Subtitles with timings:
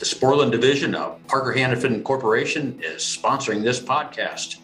[0.00, 4.56] The Sporlan division of Parker Hannifin Corporation is sponsoring this podcast.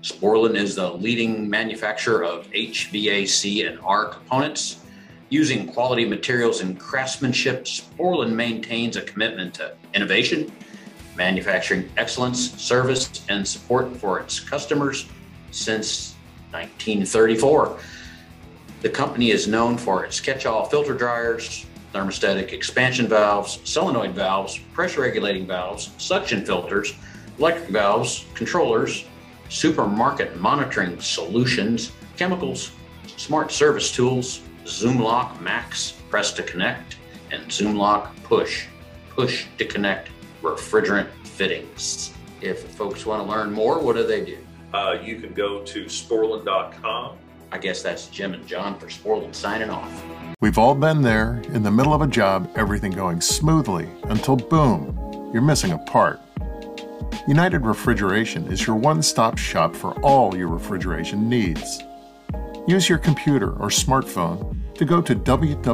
[0.00, 4.80] Sporlan is the leading manufacturer of HVAC and R components.
[5.28, 10.50] Using quality materials and craftsmanship, Sporlan maintains a commitment to innovation,
[11.18, 15.04] manufacturing excellence, service, and support for its customers
[15.50, 16.14] since
[16.52, 17.78] 1934.
[18.80, 25.02] The company is known for its catch-all filter dryers, thermostatic expansion valves, solenoid valves, pressure
[25.02, 26.94] regulating valves, suction filters,
[27.38, 29.04] electric valves, controllers,
[29.48, 32.72] supermarket monitoring solutions, chemicals,
[33.16, 36.96] smart service tools, Zoomlock Max Press to Connect,
[37.30, 38.66] and Zoomlock Push
[39.10, 40.10] Push to Connect
[40.42, 42.12] refrigerant fittings.
[42.40, 44.38] If folks want to learn more, what do they do?
[44.72, 47.16] Uh, you can go to sporlan.com.
[47.50, 50.27] I guess that's Jim and John for Sporlan signing off.
[50.40, 54.96] We've all been there, in the middle of a job, everything going smoothly, until boom,
[55.32, 56.20] you're missing a part.
[57.26, 61.82] United Refrigeration is your one stop shop for all your refrigeration needs.
[62.68, 65.70] Use your computer or smartphone to go to www.uri.com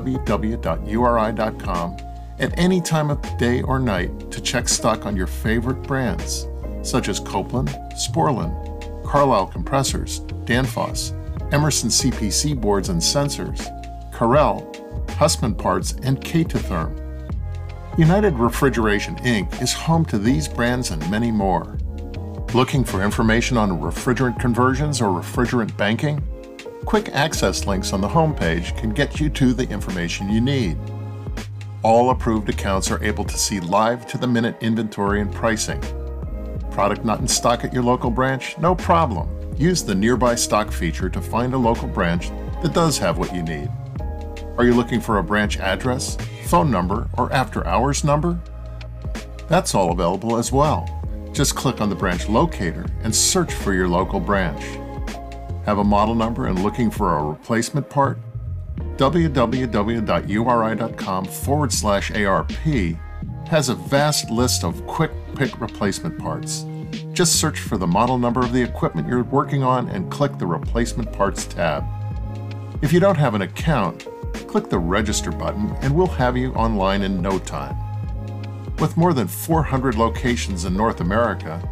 [2.39, 6.49] at any time of day or night to check stock on your favorite brands,
[6.83, 11.13] such as Copeland, Sporlan, Carlyle compressors, Danfoss,
[11.53, 13.71] Emerson CPC boards and sensors,
[14.15, 14.73] Carel,
[15.11, 17.01] Hussmann parts, and K2Therm.
[17.99, 19.61] United Refrigeration Inc.
[19.61, 21.77] is home to these brands and many more.
[22.55, 26.23] Looking for information on refrigerant conversions or refrigerant banking?
[26.85, 30.79] Quick access links on the homepage can get you to the information you need.
[31.83, 35.81] All approved accounts are able to see live to the minute inventory and pricing.
[36.71, 38.57] Product not in stock at your local branch?
[38.59, 39.29] No problem.
[39.57, 42.31] Use the nearby stock feature to find a local branch
[42.63, 43.71] that does have what you need.
[44.57, 48.39] Are you looking for a branch address, phone number, or after hours number?
[49.49, 50.89] That's all available as well.
[51.33, 54.63] Just click on the branch locator and search for your local branch.
[55.67, 58.19] Have a model number and looking for a replacement part?
[58.97, 60.05] www.uri.com
[61.25, 62.53] forward slash ARP
[63.49, 66.65] has a vast list of quick pick replacement parts.
[67.13, 70.47] Just search for the model number of the equipment you're working on and click the
[70.47, 71.85] Replacement Parts tab.
[72.83, 74.07] If you don't have an account,
[74.49, 77.77] click the Register button and we'll have you online in no time.
[78.79, 81.63] With more than 400 locations in North America,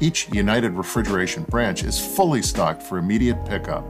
[0.00, 3.84] each United Refrigeration branch is fully stocked for immediate pickup.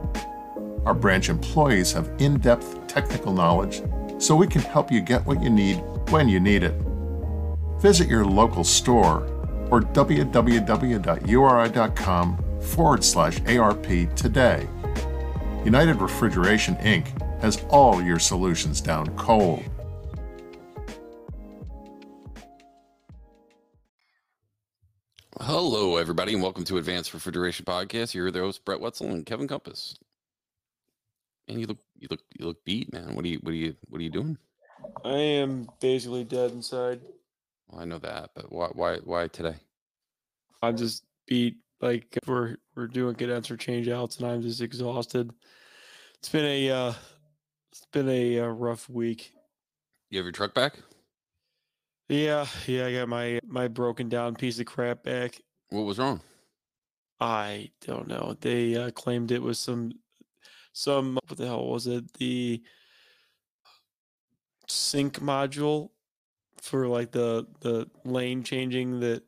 [0.85, 3.81] Our branch employees have in depth technical knowledge
[4.17, 5.75] so we can help you get what you need
[6.09, 6.75] when you need it.
[7.79, 9.23] Visit your local store
[9.71, 10.37] or www.uri.com
[12.61, 14.67] forward slash ARP today.
[15.63, 17.07] United Refrigeration Inc.
[17.41, 19.63] has all your solutions down cold.
[25.41, 28.13] Hello, everybody, and welcome to Advanced Refrigeration Podcast.
[28.13, 29.97] You're the host, Brett Wetzel and Kevin Compass.
[31.47, 33.15] And you look, you look, you look beat, man.
[33.15, 34.37] What are you, what are you, what are you doing?
[35.03, 37.01] I am basically dead inside.
[37.67, 39.55] Well, I know that, but why, why, why today?
[40.61, 41.57] I'm just beat.
[41.81, 45.31] Like we're we're doing condenser change outs, and I'm just exhausted.
[46.15, 46.93] It's been a uh,
[47.71, 49.33] it's been a uh, rough week.
[50.09, 50.79] You have your truck back?
[52.07, 52.87] Yeah, yeah.
[52.87, 55.41] I got my my broken down piece of crap back.
[55.69, 56.21] What was wrong?
[57.19, 58.35] I don't know.
[58.39, 59.93] They uh, claimed it was some
[60.73, 62.11] some what the hell was it?
[62.13, 62.63] The
[64.67, 65.89] sync module
[66.61, 69.23] for like the the lane changing that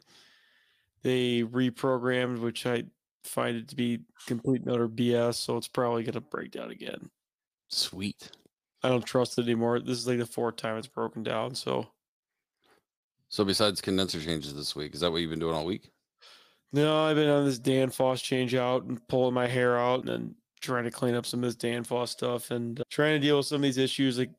[1.04, 2.86] they reprogrammed, which I
[3.24, 5.36] find it to be complete and utter BS.
[5.36, 7.10] So it's probably going to break down again.
[7.72, 8.30] Sweet.
[8.84, 9.80] I don't trust it anymore.
[9.80, 11.56] This is like the fourth time it's broken down.
[11.56, 11.88] So,
[13.30, 15.90] so besides condenser changes this week, is that what you've been doing all week?
[16.74, 20.36] No, I've been on this Danfoss change out and pulling my hair out and then
[20.62, 23.46] trying to clean up some of this Danfoss stuff and uh, trying to deal with
[23.46, 24.32] some of these issues like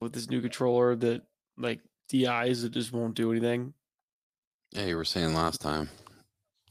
[0.00, 1.22] with this new controller that
[1.58, 3.74] like DIs that just won't do anything.
[4.72, 5.88] Yeah, you were saying last time.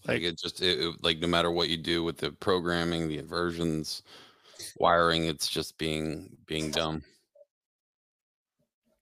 [0.06, 3.08] Like, like it just it, it, like no matter what you do with the programming,
[3.08, 4.04] the inversions,
[4.78, 7.04] wiring, it's just being being dumb.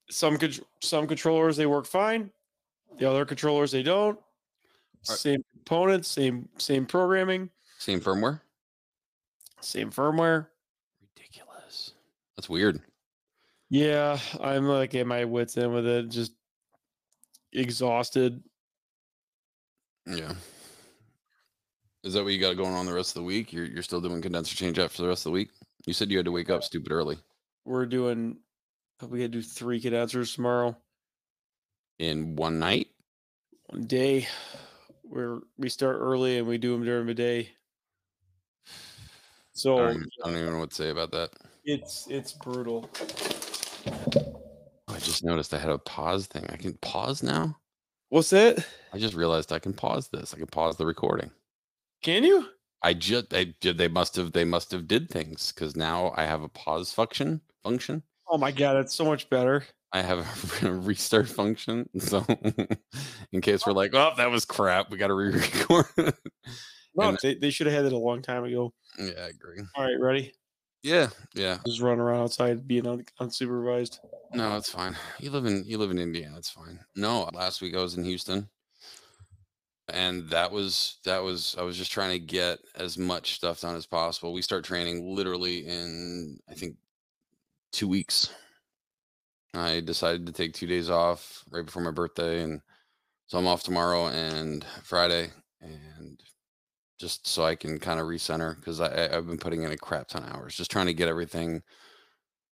[0.09, 0.37] Some
[0.81, 2.31] some controllers they work fine.
[2.97, 4.19] The other controllers they don't.
[5.03, 8.41] Same components, same same programming, same firmware,
[9.61, 10.47] same firmware.
[11.01, 11.93] Ridiculous.
[12.35, 12.81] That's weird.
[13.69, 16.09] Yeah, I'm like at my wits end with it.
[16.09, 16.33] Just
[17.53, 18.43] exhausted.
[20.05, 20.33] Yeah.
[22.07, 23.51] Is that what you got going on the rest of the week?
[23.51, 25.49] You're you're still doing condenser change out for the rest of the week?
[25.85, 27.17] You said you had to wake up stupid early.
[27.65, 28.37] We're doing
[29.09, 30.77] we had to do three condensers tomorrow.
[31.99, 32.87] in one night.
[33.65, 34.25] One day,
[35.03, 37.49] where we start early and we do them during the day.
[39.51, 41.31] So I don't, even, I don't even know what to say about that.
[41.65, 42.89] It's it's brutal.
[44.87, 46.45] I just noticed I had a pause thing.
[46.47, 47.57] I can pause now.
[48.07, 48.65] What's that?
[48.93, 50.33] I just realized I can pause this.
[50.33, 51.31] I can pause the recording.
[52.07, 52.47] Can you?
[52.81, 53.27] I just
[53.59, 53.77] did.
[53.77, 54.31] They must have.
[54.31, 57.41] They must have did things because now I have a pause function.
[57.63, 58.01] Function.
[58.29, 59.65] Oh my god, that's so much better.
[59.91, 61.89] I have a restart function.
[61.99, 62.25] So
[63.33, 65.85] in case we're like, oh, that was crap, we got to re-record.
[66.95, 68.73] no, they, they should have had it a long time ago.
[68.97, 69.59] Yeah, I agree.
[69.75, 70.33] All right, ready?
[70.83, 71.57] Yeah, yeah.
[71.65, 73.99] Just run around outside being un- unsupervised.
[74.33, 74.95] No, it's fine.
[75.19, 76.37] You live in you live in Indiana.
[76.37, 76.79] It's fine.
[76.95, 78.47] No, last week I was in Houston,
[79.89, 83.75] and that was that was I was just trying to get as much stuff done
[83.75, 84.33] as possible.
[84.33, 86.75] We start training literally in I think
[87.71, 88.29] two weeks.
[89.53, 92.61] I decided to take two days off right before my birthday, and
[93.27, 95.31] so I'm off tomorrow and Friday,
[95.61, 96.21] and
[96.99, 100.23] just so I can kind of recenter because I've been putting in a crap ton
[100.23, 101.61] of hours, just trying to get everything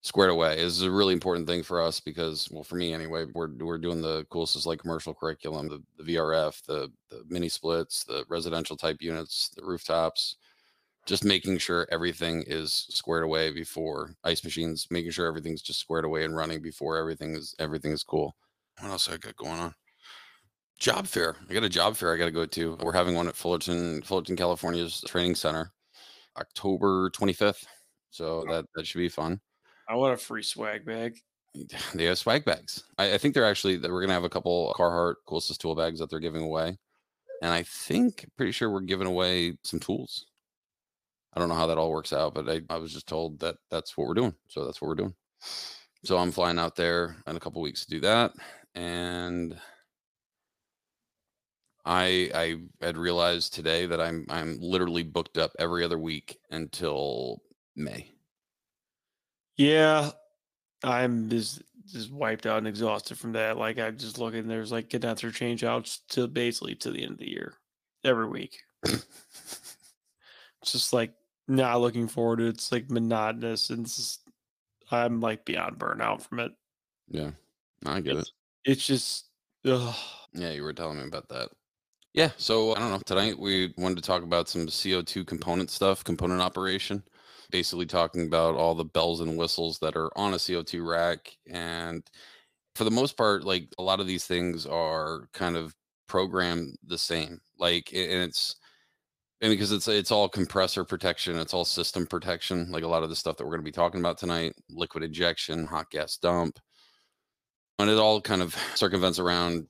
[0.03, 3.49] squared away is a really important thing for us because well for me anyway we're
[3.59, 8.25] we're doing the coolest like commercial curriculum the, the vrf the the mini splits the
[8.27, 10.35] residential type units the rooftops
[11.05, 16.05] just making sure everything is squared away before ice machines making sure everything's just squared
[16.05, 18.35] away and running before everything is everything is cool.
[18.79, 19.75] What else i got going on?
[20.79, 21.35] Job fair.
[21.49, 22.77] I got a job fair i got to go to.
[22.81, 25.71] We're having one at fullerton fullerton california's training center
[26.37, 27.65] october 25th
[28.09, 29.39] so that that should be fun
[29.87, 31.17] I want a free swag bag.
[31.93, 32.83] They have swag bags.
[32.97, 35.99] I, I think they're actually that we're gonna have a couple Carhartt coolest tool bags
[35.99, 36.77] that they're giving away,
[37.43, 40.25] and I think pretty sure we're giving away some tools.
[41.33, 43.57] I don't know how that all works out, but I, I was just told that
[43.71, 44.35] that's what we're doing.
[44.47, 45.15] So that's what we're doing.
[46.03, 48.33] So I'm flying out there in a couple weeks to do that,
[48.75, 49.57] and
[51.85, 57.41] I I had realized today that I'm I'm literally booked up every other week until
[57.75, 58.12] May.
[59.57, 60.11] Yeah,
[60.83, 63.57] I'm just just wiped out and exhausted from that.
[63.57, 67.17] Like I'm just looking, there's like condenser change outs to basically to the end of
[67.19, 67.53] the year
[68.03, 68.59] every week.
[68.83, 69.05] it's
[70.65, 71.13] just like
[71.47, 72.49] not looking forward to it.
[72.49, 74.21] It's like monotonous and just,
[74.91, 76.51] I'm like beyond burnout from it.
[77.07, 77.31] Yeah,
[77.85, 78.71] I get it's, it.
[78.71, 79.27] It's just,
[79.65, 79.95] ugh.
[80.33, 81.49] yeah, you were telling me about that.
[82.13, 83.01] Yeah, so I don't know.
[83.05, 87.03] Tonight we wanted to talk about some CO2 component stuff, component operation
[87.53, 91.37] basically talking about all the bells and whistles that are on a CO2 rack.
[91.47, 92.03] And
[92.75, 95.75] for the most part, like a lot of these things are kind of
[96.07, 97.39] programmed the same.
[97.59, 98.55] Like, and it's,
[99.41, 102.71] and because it's it's all compressor protection, it's all system protection.
[102.71, 105.03] Like a lot of the stuff that we're going to be talking about tonight, liquid
[105.03, 106.57] injection, hot gas dump,
[107.77, 109.67] and it all kind of circumvents around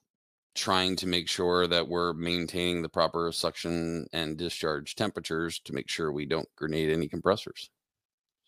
[0.56, 5.90] trying to make sure that we're maintaining the proper suction and discharge temperatures to make
[5.90, 7.70] sure we don't grenade any compressors.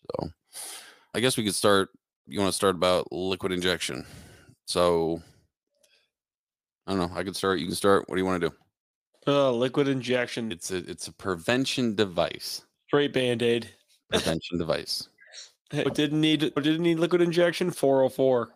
[0.06, 0.30] So
[1.14, 1.90] I guess we could start.
[2.26, 4.04] You want to start about liquid injection.
[4.66, 5.22] So
[6.86, 7.16] I don't know.
[7.16, 7.58] I could start.
[7.58, 8.08] You can start.
[8.08, 8.54] What do you want to do?
[9.28, 10.52] Uh, liquid injection.
[10.52, 12.64] It's a it's a prevention device.
[12.86, 13.70] Straight band aid.
[14.10, 15.08] Prevention device.
[15.72, 17.72] What didn't need what didn't need liquid injection?
[17.72, 18.50] 404.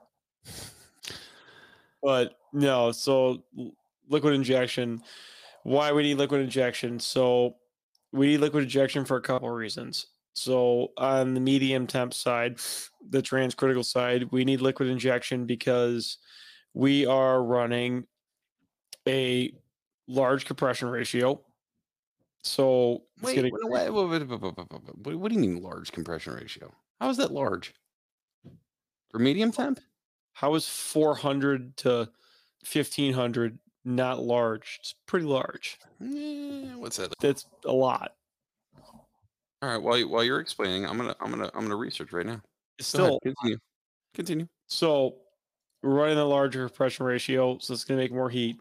[2.00, 3.42] But no, so
[4.08, 5.02] liquid injection.
[5.64, 7.00] Why we need liquid injection?
[7.00, 7.56] So
[8.12, 10.06] we need liquid injection for a couple of reasons.
[10.40, 12.56] So on the medium temp side,
[13.10, 16.16] the transcritical side, we need liquid injection because
[16.72, 18.06] we are running
[19.06, 19.52] a
[20.08, 21.42] large compression ratio.
[22.42, 26.72] So wait, wait, wait, wait, what do you mean large compression ratio?
[26.98, 27.74] How is that large?
[29.10, 29.78] For medium temp?
[30.32, 32.08] How is 400 to
[32.64, 34.78] 1500 not large?
[34.80, 35.78] It's pretty large.
[36.02, 37.12] Eh, what's that?
[37.20, 38.12] That's a lot.
[39.62, 39.82] All right.
[39.82, 42.40] While while you're explaining, I'm gonna I'm gonna I'm gonna research right now.
[42.80, 43.58] Still continue.
[44.14, 44.48] Continue.
[44.66, 45.16] So
[45.82, 48.56] we're running a larger compression ratio, so it's gonna make more heat.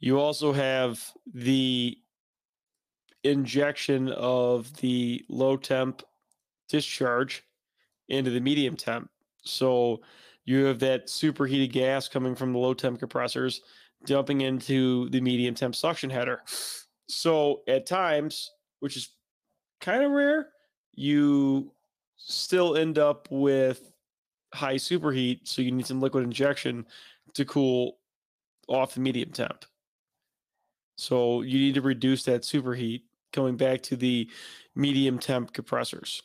[0.00, 1.96] You also have the
[3.24, 6.02] injection of the low temp
[6.68, 7.42] discharge
[8.08, 9.10] into the medium temp.
[9.42, 10.02] So
[10.44, 13.62] you have that superheated gas coming from the low temp compressors
[14.04, 16.42] dumping into the medium temp suction header.
[17.08, 19.10] So at times, which is
[19.80, 20.48] kind of rare,
[20.94, 21.72] you
[22.16, 23.92] still end up with
[24.54, 25.46] high superheat.
[25.46, 26.86] So you need some liquid injection
[27.34, 27.98] to cool
[28.68, 29.64] off the medium temp.
[30.96, 34.28] So you need to reduce that superheat coming back to the
[34.74, 36.22] medium temp compressors.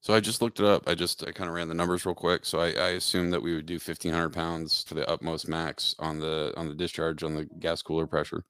[0.00, 0.84] So I just looked it up.
[0.86, 2.44] I just I kind of ran the numbers real quick.
[2.44, 6.20] So I, I assumed that we would do 1500 pounds for the utmost max on
[6.20, 8.44] the on the discharge on the gas cooler pressure,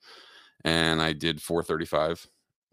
[0.65, 2.27] and I did 435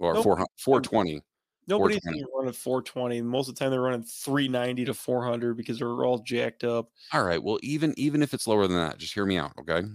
[0.04, 0.24] or Nope.
[0.24, 1.22] 400 420.
[1.68, 2.26] Nobody's 420.
[2.38, 3.22] running 420.
[3.22, 6.90] Most of the time, they're running 390 to 400 because they're all jacked up.
[7.14, 7.42] All right.
[7.42, 9.88] Well, even even if it's lower than that, just hear me out, okay?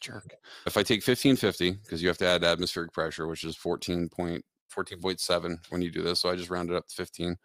[0.00, 0.34] Jerk.
[0.66, 4.44] If I take 1550, because you have to add atmospheric pressure, which is 14 point
[4.74, 6.20] 14.7 when you do this.
[6.20, 7.36] So I just rounded up to 15.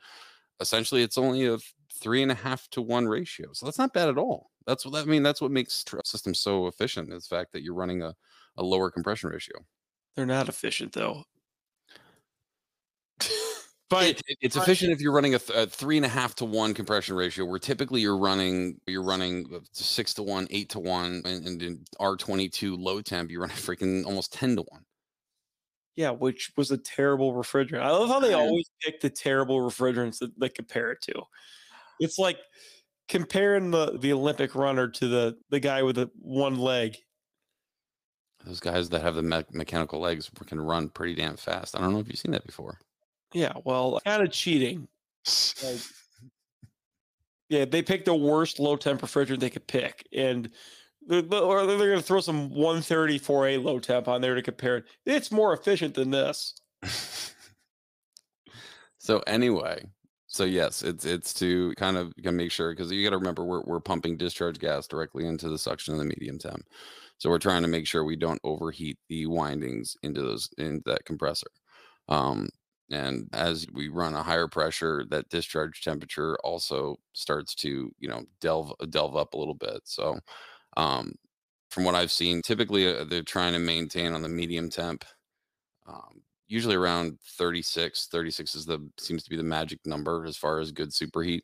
[0.60, 1.58] Essentially, it's only a
[1.94, 3.54] three and a half to one ratio.
[3.54, 4.52] So that's not bad at all.
[4.66, 5.24] That's what I mean.
[5.24, 8.16] That's what makes systems so efficient is the fact that you're running a,
[8.58, 9.56] a lower compression ratio.
[10.16, 11.24] They're not efficient though.
[13.90, 16.36] But It- it- it's efficient if you're running a, th- a three and a half
[16.36, 20.70] to one compression ratio, where typically you're running you're running uh, six to one, eight
[20.70, 24.84] to one, and, and in R22 low temp you're running freaking almost ten to one.
[25.96, 27.82] yeah, which was a terrible refrigerant.
[27.82, 31.22] I love how they always pick the terrible refrigerants that they compare it to.
[32.00, 32.38] It's like
[33.10, 36.96] comparing the the Olympic runner to the the guy with the one leg.
[38.46, 41.76] Those guys that have the me- mechanical legs can run pretty damn fast.
[41.76, 42.80] I don't know if you've seen that before.
[43.34, 44.88] Yeah, well, kind of cheating.
[45.64, 45.80] Like,
[47.50, 50.50] yeah, they picked the worst low temp refrigerant they could pick, and
[51.06, 54.86] they're, or they're going to throw some 134A low temp on there to compare it.
[55.06, 56.54] It's more efficient than this.
[58.98, 59.84] so anyway,
[60.28, 63.44] so yes, it's it's to kind of of make sure because you got to remember
[63.44, 66.64] we're we're pumping discharge gas directly into the suction of the medium temp,
[67.18, 71.06] so we're trying to make sure we don't overheat the windings into those into that
[71.06, 71.50] compressor.
[72.08, 72.50] Um,
[72.92, 78.26] and as we run a higher pressure, that discharge temperature also starts to you know
[78.42, 79.82] delve delve up a little bit.
[79.86, 80.20] So,
[80.78, 81.16] um,
[81.72, 85.06] from what I've seen, typically uh, they're trying to maintain on the medium temp
[85.88, 90.60] um, usually around 36 36 is the seems to be the magic number as far
[90.60, 91.42] as good superheat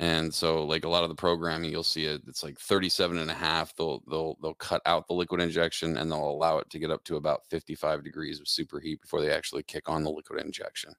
[0.00, 3.30] and so like a lot of the programming you'll see it it's like 37 and
[3.30, 6.78] a half they'll they'll they'll cut out the liquid injection and they'll allow it to
[6.78, 10.40] get up to about 55 degrees of superheat before they actually kick on the liquid
[10.40, 10.94] injection.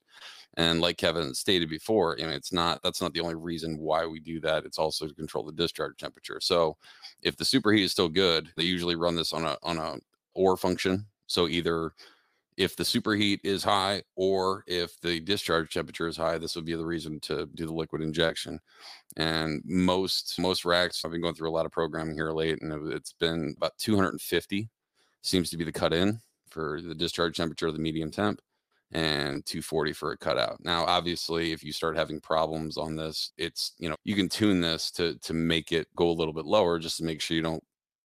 [0.56, 4.20] And like kevin stated before know it's not that's not the only reason why we
[4.20, 6.40] do that it's also to control the discharge temperature.
[6.40, 6.78] So
[7.24, 9.98] if the superheat is still good they usually run this on a on a
[10.36, 11.08] or function.
[11.26, 11.94] So either
[12.58, 16.76] if the superheat is high or if the discharge temperature is high this would be
[16.76, 18.60] the reason to do the liquid injection.
[19.18, 22.72] And most most racks i've been going through a lot of programming here late and
[22.74, 24.70] it- it's been about 250
[25.22, 28.42] seems to be the cut in for the discharge temperature of the medium temp
[28.92, 33.74] and 240 for a cutout now obviously if you start having problems on this it's
[33.80, 36.78] you know you can tune this to to make it go a little bit lower
[36.80, 37.64] just to make sure you don't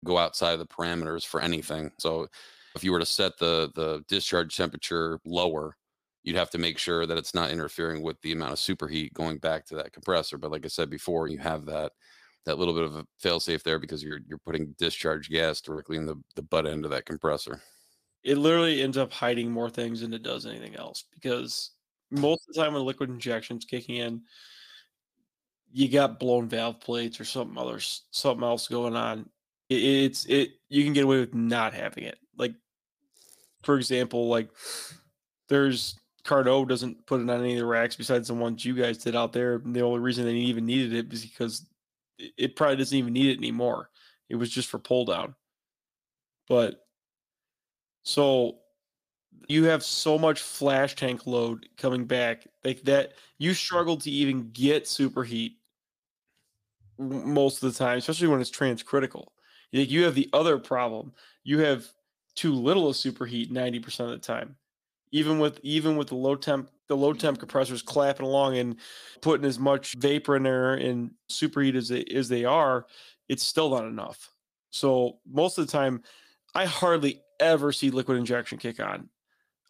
[0.04, 1.90] go outside of the parameters for anything.
[1.98, 2.28] So
[2.76, 5.76] if you were to set the the discharge temperature lower
[6.22, 9.38] you'd have to make sure that it's not interfering with the amount of superheat going
[9.38, 11.92] back to that compressor but like i said before you have that
[12.44, 15.96] that little bit of a fail safe there because you're you're putting discharge gas directly
[15.96, 17.60] in the, the butt end of that compressor
[18.22, 21.72] It literally ends up hiding more things than it does anything else because
[22.10, 24.22] most of the time when liquid injection's kicking in,
[25.72, 29.28] you got blown valve plates or something other something else going on.
[29.68, 32.18] It, it's it you can get away with not having it.
[32.36, 32.54] Like
[33.66, 34.48] for example, like
[35.48, 38.98] there's Carnot doesn't put it on any of the racks besides the ones you guys
[38.98, 39.58] did out there.
[39.58, 41.66] The only reason they even needed it was because
[42.16, 43.90] it, probably doesn't even need it anymore.
[44.28, 45.34] It was just for pull down.
[46.48, 46.86] But
[48.04, 48.58] so
[49.48, 54.50] you have so much flash tank load coming back like that you struggle to even
[54.52, 55.56] get superheat
[56.98, 59.26] most of the time, especially when it's transcritical.
[59.72, 61.12] Like you have the other problem.
[61.42, 61.86] You have
[62.36, 64.56] too little of superheat 90% of the time.
[65.12, 68.76] Even with even with the low temp the low temp compressors clapping along and
[69.20, 72.86] putting as much vapor in there and superheat as they as they are,
[73.28, 74.32] it's still not enough.
[74.70, 76.02] So most of the time,
[76.54, 79.08] I hardly ever see liquid injection kick on.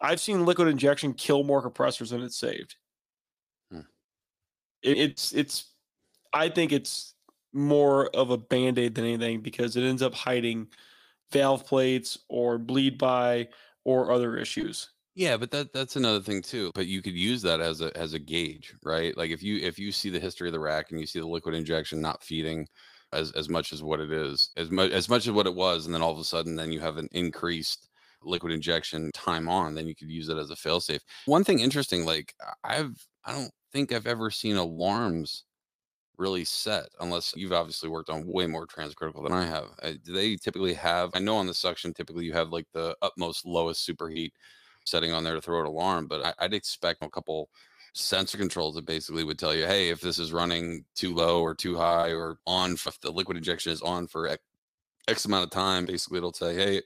[0.01, 2.75] I've seen liquid injection kill more compressors than it's saved.
[3.71, 3.81] Hmm.
[4.81, 5.71] It, it's it's
[6.33, 7.13] I think it's
[7.53, 10.67] more of a band-aid than anything because it ends up hiding
[11.31, 13.49] valve plates or bleed by
[13.83, 14.89] or other issues.
[15.15, 16.71] Yeah, but that that's another thing too.
[16.75, 19.17] But you could use that as a as a gauge, right?
[19.17, 21.27] Like if you if you see the history of the rack and you see the
[21.27, 22.67] liquid injection not feeding
[23.13, 25.85] as as much as what it is, as much as much as what it was,
[25.85, 27.89] and then all of a sudden then you have an increased
[28.21, 31.01] liquid injection time on, then you could use it as a failsafe.
[31.25, 35.45] One thing interesting, like I've I don't think I've ever seen alarms
[36.17, 39.65] really set unless you've obviously worked on way more transcritical than I have.
[39.81, 42.95] Uh, do they typically have I know on the suction typically you have like the
[43.01, 44.31] utmost lowest superheat
[44.85, 47.49] setting on there to throw an alarm, but I, I'd expect a couple
[47.93, 51.53] sensor controls that basically would tell you, hey, if this is running too low or
[51.53, 54.29] too high or on, if the liquid injection is on for
[55.07, 56.81] X amount of time, basically it'll say, hey, I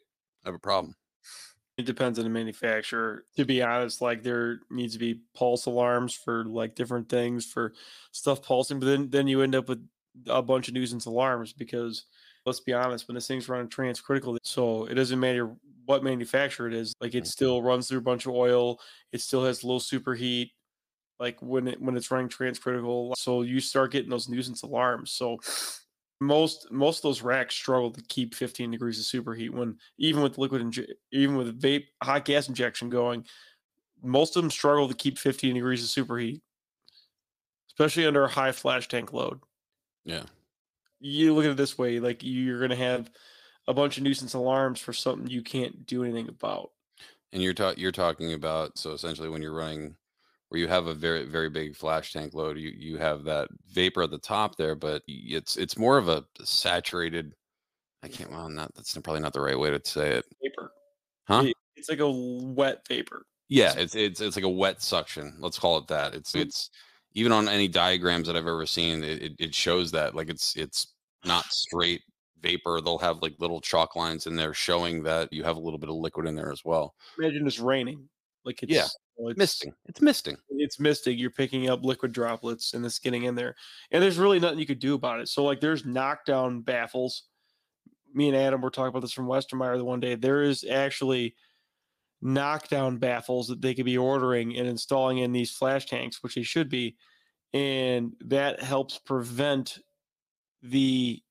[0.46, 0.96] have a problem.
[1.82, 3.26] It depends on the manufacturer.
[3.38, 7.74] To be honest, like there needs to be pulse alarms for like different things for
[8.12, 9.84] stuff pulsing, but then then you end up with
[10.28, 12.06] a bunch of nuisance alarms because
[12.46, 16.74] let's be honest, when this thing's running transcritical, so it doesn't matter what manufacturer it
[16.76, 18.80] is, like it still runs through a bunch of oil,
[19.12, 20.52] it still has low superheat,
[21.20, 23.14] like when it when it's running transcritical.
[23.18, 25.14] So you start getting those nuisance alarms.
[25.14, 25.40] So
[26.22, 30.38] most most of those racks struggle to keep 15 degrees of superheat when even with
[30.38, 33.26] liquid inje- even with vape hot gas injection going
[34.04, 36.42] most of them struggle to keep 15 degrees of superheat
[37.70, 39.40] especially under a high flash tank load
[40.06, 40.26] Yeah.
[41.00, 43.12] you look at it this way like you're going to have
[43.68, 46.72] a bunch of nuisance alarms for something you can't do anything about
[47.34, 49.96] And you're ta- you're talking about so essentially when you're running
[50.52, 54.04] where you have a very very big flash tank load, you you have that vapor
[54.04, 57.34] at the top there, but it's it's more of a saturated.
[58.04, 58.30] I can't.
[58.30, 60.26] Well, not that's probably not the right way to say it.
[60.44, 60.74] vapor
[61.26, 61.46] Huh?
[61.78, 65.38] It's like a wet vapor Yeah, it's it's it's like a wet suction.
[65.40, 66.14] Let's call it that.
[66.14, 66.42] It's Mm.
[66.42, 66.70] it's
[67.14, 70.58] even on any diagrams that I've ever seen, it, it, it shows that like it's
[70.58, 70.94] it's
[71.24, 72.02] not straight
[72.42, 72.82] vapor.
[72.82, 75.90] They'll have like little chalk lines in there showing that you have a little bit
[75.90, 76.94] of liquid in there as well.
[77.18, 78.10] imagine it's raining
[78.44, 78.88] like it's Yeah,
[79.30, 79.74] it's, Misting.
[79.86, 80.38] It's misting.
[80.50, 81.18] it's misting.
[81.18, 83.56] You're picking up liquid droplets and it's getting in there.
[83.92, 85.28] And there's really nothing you could do about it.
[85.28, 87.24] So like there's knockdown baffles.
[88.14, 90.16] Me and Adam were talking about this from Westermeyer the one day.
[90.16, 91.36] There is actually
[92.22, 96.44] knockdown baffles that they could be ordering and installing in these flash tanks, which they
[96.44, 96.96] should be.
[97.54, 99.80] And that helps prevent
[100.62, 101.22] the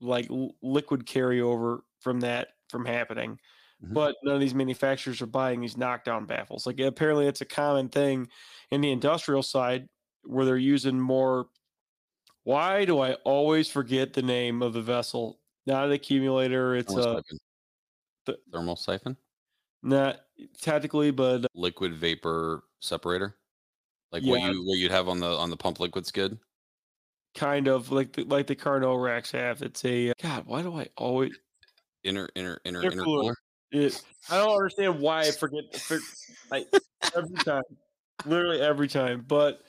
[0.00, 0.28] like
[0.62, 3.38] liquid carryover from that from happening
[3.84, 3.92] Mhm.
[3.94, 6.66] but none of these manufacturers are buying these knockdown baffles.
[6.66, 8.28] Like apparently it's a common thing
[8.70, 9.86] in the industrial side
[10.24, 11.48] where they're using more.
[12.44, 15.40] Why do I always forget the name of the vessel?
[15.66, 16.74] Not an accumulator.
[16.76, 17.38] It's Thermal a siphon.
[18.24, 19.16] the- Thermal siphon.
[19.82, 20.20] not
[20.60, 23.36] technically, but liquid vapor separator
[24.12, 24.30] like Yeah.
[24.30, 26.38] what you what you'd have on the on the pump liquid skid
[27.34, 29.60] kind of like the, like the Carnot racks have.
[29.62, 30.46] It's a God.
[30.46, 31.36] Why do I always?
[32.04, 32.94] inner inner inner Intercooler.
[33.04, 33.34] intercooler
[33.72, 35.74] It, I don't understand why I forget.
[35.76, 35.98] For,
[36.50, 36.68] like
[37.14, 37.62] every time,
[38.24, 39.24] literally every time.
[39.26, 39.60] But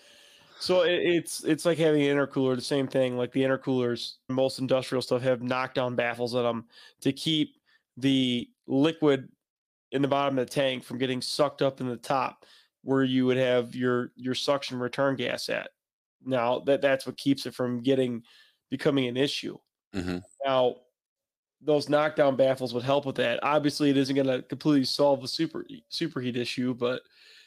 [0.60, 2.56] so it, it's it's like having an intercooler.
[2.56, 3.18] The same thing.
[3.18, 6.66] Like the intercoolers, most industrial stuff have knockdown baffles on them
[7.02, 7.56] to keep
[7.98, 9.30] the liquid
[9.92, 12.46] in the bottom of the tank from getting sucked up in the top,
[12.84, 15.70] where you would have your your suction return gas at.
[16.24, 18.24] Now that that's what keeps it from getting
[18.70, 19.58] becoming an issue.
[19.96, 20.22] Mhm.
[20.46, 20.76] Now
[21.62, 23.40] those knockdown baffles would help with that.
[23.44, 27.02] Obviously, it isn't going to completely solve the super superheat issue, but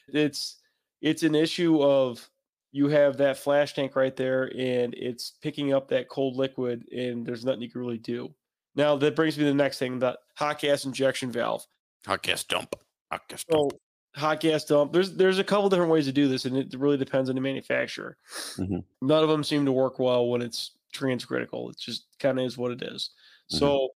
[0.09, 0.61] it's
[1.01, 2.29] it's an issue of
[2.73, 7.25] you have that flash tank right there, and it's picking up that cold liquid, and
[7.27, 8.35] there's nothing you can really do.
[8.75, 11.67] Now that brings me to the next thing: that hot gas injection valve.
[12.07, 12.75] hot gas dump
[13.11, 13.81] hot gas dump So
[14.15, 14.93] hot gas dump.
[14.93, 17.41] There's there's a couple different ways to do this, and it really depends on the
[17.41, 18.17] manufacturer.
[18.57, 18.85] Mhm.
[19.03, 21.71] None of them seem to work well when it's transcritical.
[21.71, 23.11] It just kind of is what it is.
[23.49, 23.91] So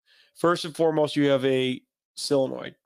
[0.43, 1.83] first and foremost, you have a
[2.17, 2.77] solenoid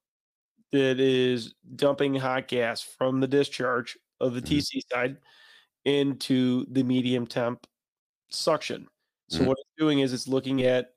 [0.72, 4.60] that is dumping hot gas from the discharge of the Mhm.
[4.60, 5.18] TC side
[5.84, 7.66] into the medium temp
[8.30, 8.88] suction.
[9.28, 9.46] So Mhm.
[9.46, 10.94] what it's doing is it's looking at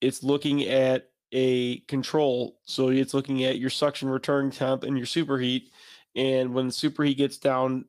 [0.00, 2.60] it's looking at a control.
[2.64, 5.70] So it's looking at your suction return temp and your superheat.
[6.14, 7.86] And when the superheat gets down,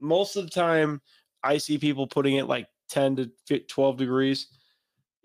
[0.00, 1.02] most of the time
[1.44, 4.48] I see people putting it like 10 to 12 degrees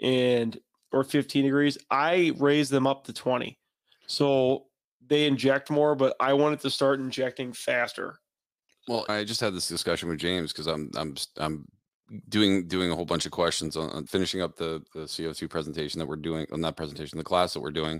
[0.01, 0.59] and
[0.95, 1.77] or 15 degrees.
[1.91, 3.59] I raise them up to 20.
[4.07, 4.65] So
[5.05, 8.17] they inject more, but I want it to start injecting faster.
[8.87, 11.65] well i just had this discussion with james because i'm i'm i'm
[12.29, 15.99] doing doing a whole bunch of questions on, on finishing up the the co2 presentation
[15.99, 17.99] that we're doing on that presentation the class that we're doing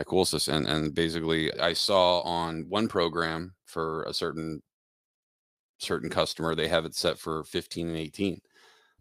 [0.00, 4.60] at coolsys and and basically i saw on one program for a certain
[5.78, 8.40] certain customer they have it set for 15 and 18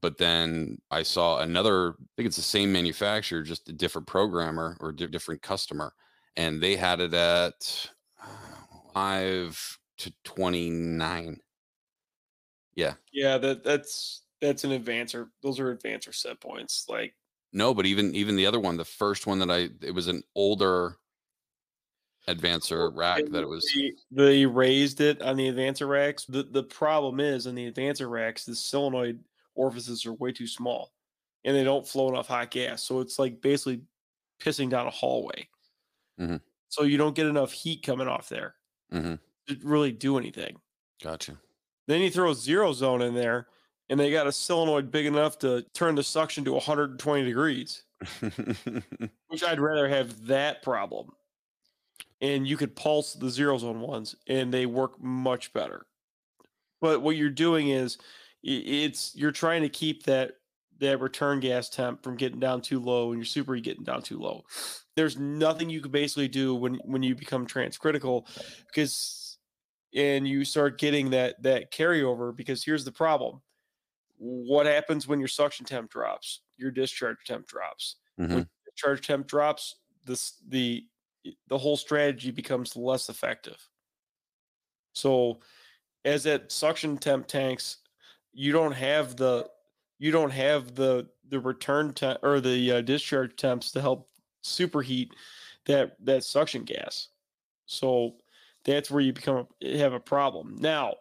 [0.06, 4.78] but then i saw another i think it's the same manufacturer just a different programmer
[4.80, 5.94] or di- different customer
[6.38, 7.90] and they had it at
[8.22, 8.28] uh,
[8.94, 11.40] 5 to 29
[12.76, 15.30] yeah Yeah, that that's that's an Advansor.
[15.42, 16.86] Those are Advansor set points.
[16.88, 17.16] Like
[17.52, 20.22] no but even even the other one the first one that i it was an
[20.36, 20.98] older
[22.28, 26.26] Advansor rack that it was they, they raised it on the Advansor racks.
[26.26, 29.24] The the problem is on the Advansor racks, the solenoid
[29.56, 30.94] orifices are way too small,
[31.44, 32.84] and they don't flow enough hot gas.
[32.84, 33.84] So it's like basically
[34.42, 35.50] pissing down a hallway.
[36.18, 36.40] Mhm.
[36.70, 38.56] So you don't get enough heat coming off there
[38.92, 39.20] Mhm.
[39.48, 40.62] to really do anything.
[41.02, 41.42] gotcha
[41.88, 43.48] Then you throw a zero zone in there,
[43.90, 47.84] and they got a solenoid big enough to turn the suction to 120 degrees,
[49.28, 51.12] which I'd rather have that problem.
[52.22, 55.86] And you could pulse the zero zone ones, and they work much better.
[56.82, 57.98] But what you're doing is
[58.46, 60.34] it's you're trying to keep that
[60.80, 64.20] that return gas temp from getting down too low and your super getting down too
[64.20, 64.44] low.
[64.96, 68.28] There's nothing you can basically do when when you become transcritical
[68.68, 69.38] because
[69.96, 73.42] and you start getting that that carryover because here's the problem.
[74.18, 76.42] What happens when your suction temp drops?
[76.58, 77.98] Your discharge temp drops.
[78.18, 78.30] Mhm.
[78.30, 80.88] When discharge temp drops, this the
[81.48, 83.70] the whole strategy becomes less effective.
[84.94, 85.42] So
[86.06, 87.80] as that suction temp tanks,
[88.36, 89.50] you don't have the
[89.98, 94.10] you don't have the the return time or the uh, discharge temps to help
[94.44, 95.10] superheat
[95.66, 97.08] that that suction gas.
[97.66, 98.18] So
[98.66, 100.58] that's where you become have a problem.
[100.60, 100.96] Now,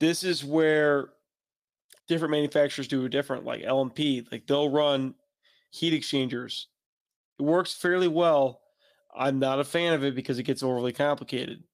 [0.00, 1.10] this is where
[2.06, 3.44] different manufacturers do it different.
[3.44, 5.14] Like LMP, like they'll run
[5.70, 6.68] heat exchangers.
[7.38, 8.60] It works fairly well.
[9.14, 11.64] I'm not a fan of it because it gets overly complicated.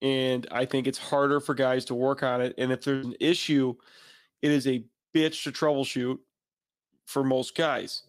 [0.00, 2.54] And I think it's harder for guys to work on it.
[2.58, 3.74] And if there's an issue,
[4.42, 6.18] it is a bitch to troubleshoot
[7.06, 8.02] for most guys.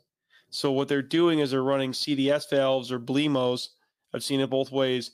[0.50, 3.70] So what they're doing is they're running CDS valves or Belimos.
[4.14, 5.12] I've seen it both ways.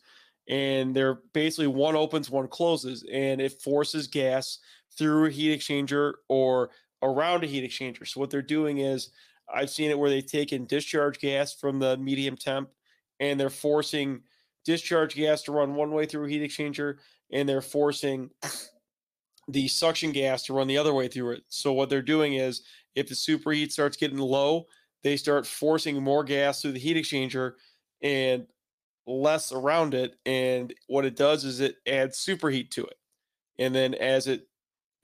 [0.47, 4.59] And they're basically one opens, one closes, and it forces gas
[4.97, 6.69] through a heat exchanger or
[7.01, 8.07] around a heat exchanger.
[8.07, 9.09] So what they're doing is
[9.53, 12.69] I've seen it where they've taken discharge gas from the medium temp
[13.19, 14.21] and they're forcing
[14.65, 16.97] discharge gas to run one way through a heat exchanger
[17.31, 18.29] and they're forcing
[19.47, 21.43] the suction gas to run the other way through it.
[21.49, 22.63] So what they're doing is
[22.95, 24.65] if the superheat starts getting low,
[25.03, 27.53] they start forcing more gas through the heat exchanger
[28.01, 28.47] and
[29.05, 30.15] less around it.
[30.25, 32.97] And what it does is it adds superheat to it.
[33.59, 34.47] And then as it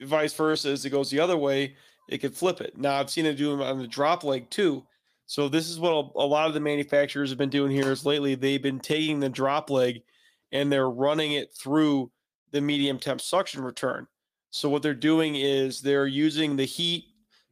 [0.00, 1.76] vice versa, as it goes the other way,
[2.08, 2.76] it can flip it.
[2.76, 4.84] Now I've seen it do them on the drop leg too.
[5.26, 8.34] So this is what a, lot of the manufacturers have been doing here is lately
[8.34, 10.02] they've been taking the drop leg
[10.50, 12.10] and they're running it through
[12.50, 14.06] the medium temp suction return.
[14.52, 17.06] So what they're doing is they're using the heat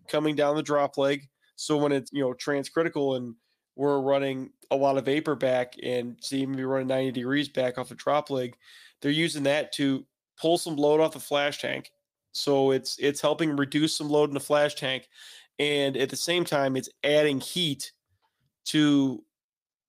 [0.09, 1.29] coming down the drop leg.
[1.57, 3.37] So when it's you know transcritical and
[3.77, 7.91] we're running a lot of vapor back and see maybe running 90 degrees back off
[7.91, 8.57] the drop leg,
[9.03, 10.07] they're using that to
[10.39, 11.91] pull some load off the flash tank.
[12.33, 15.09] So it's it's helping reduce some load in the flash tank,
[15.59, 17.93] and at the same time it's adding heat
[18.67, 19.25] to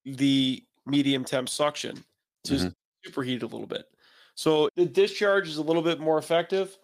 [0.06, 2.04] the medium temp suction
[2.46, 2.74] to Mhm.
[3.06, 3.86] superheat a little bit.
[4.36, 6.78] So the discharge is a little bit more effective,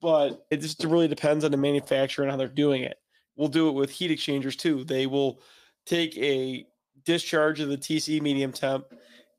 [0.00, 2.98] but it just really depends on the manufacturer and how they're doing it.
[3.36, 4.84] We'll do it with heat exchangers too.
[4.84, 5.40] They will
[5.86, 6.66] take a
[7.04, 8.86] discharge of the TC medium temp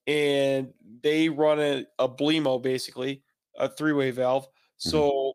[0.08, 3.22] and they run a, a Belimo basically,
[3.58, 4.45] a three way valve.
[4.45, 4.89] Mm-hmm.
[4.89, 5.34] So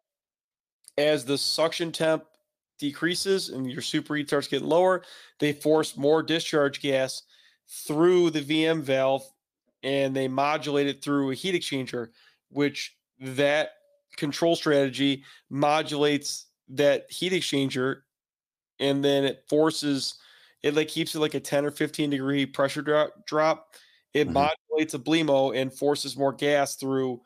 [0.99, 2.25] as the suction temp
[2.79, 5.05] decreases and your superheat starts getting lower,
[5.39, 7.23] they force more discharge gas
[7.87, 9.23] through the VM valve
[9.83, 12.09] and they modulate it through a heat exchanger,
[12.49, 13.73] which that
[14.17, 18.03] control strategy modulates that heat exchanger
[18.81, 20.17] and then it forces
[20.63, 23.75] it like keeps it like a 10 or 15 degree pressure drop drop.
[24.15, 24.33] It Mhm.
[24.33, 27.23] modulates a Belimo and forces more gas through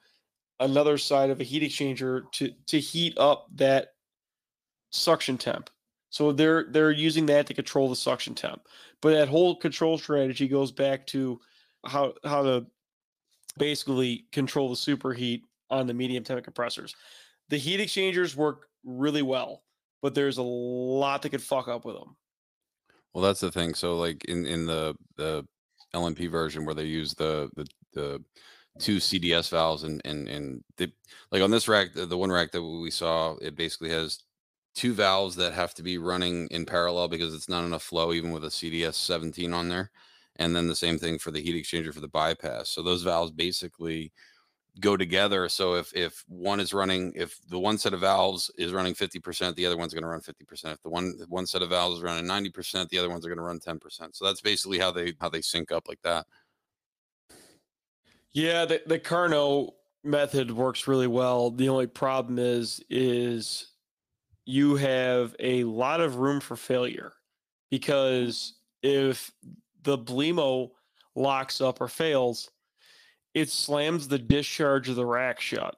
[0.60, 3.94] another side of a heat exchanger to to heat up that
[4.90, 5.70] suction temp.
[6.10, 8.66] So they're they're using that to control the suction temp.
[9.02, 11.40] But that whole control strategy goes back to
[11.86, 12.66] how how to
[13.58, 16.94] basically control the superheat on the medium temp compressors.
[17.48, 19.62] The heat exchangers work really well,
[20.02, 22.16] but there's a lot that could fuck up with them.
[23.14, 23.74] Well, that's the thing.
[23.74, 25.46] So, like in in the the
[25.94, 28.24] LMP version where they use the the the
[28.78, 30.62] two CDS valves and and and
[31.32, 34.22] like on this rack, the, the one rack that we saw, it basically has
[34.74, 38.30] two valves that have to be running in parallel because it's not enough flow even
[38.30, 39.90] with a CDS 17 on there.
[40.36, 42.68] And then the same thing for the heat exchanger for the bypass.
[42.68, 44.12] So those valves basically
[44.80, 45.48] go together.
[45.48, 49.54] So if if one is running, if the one set of valves is running 50%,
[49.54, 50.72] the other one's going to run 50%.
[50.72, 53.38] If the one one set of valves is running 90%, the other ones are going
[53.38, 54.14] to run 10%.
[54.14, 56.26] So that's basically how they how they sync up like that.
[58.32, 61.50] Yeah, the the Carnot method works really well.
[61.50, 63.68] The only problem is is
[64.44, 67.12] you have a lot of room for failure
[67.70, 69.30] because if
[69.82, 70.70] the Belimo
[71.14, 72.50] locks up or fails,
[73.38, 75.76] it slams the discharge of the rack shut.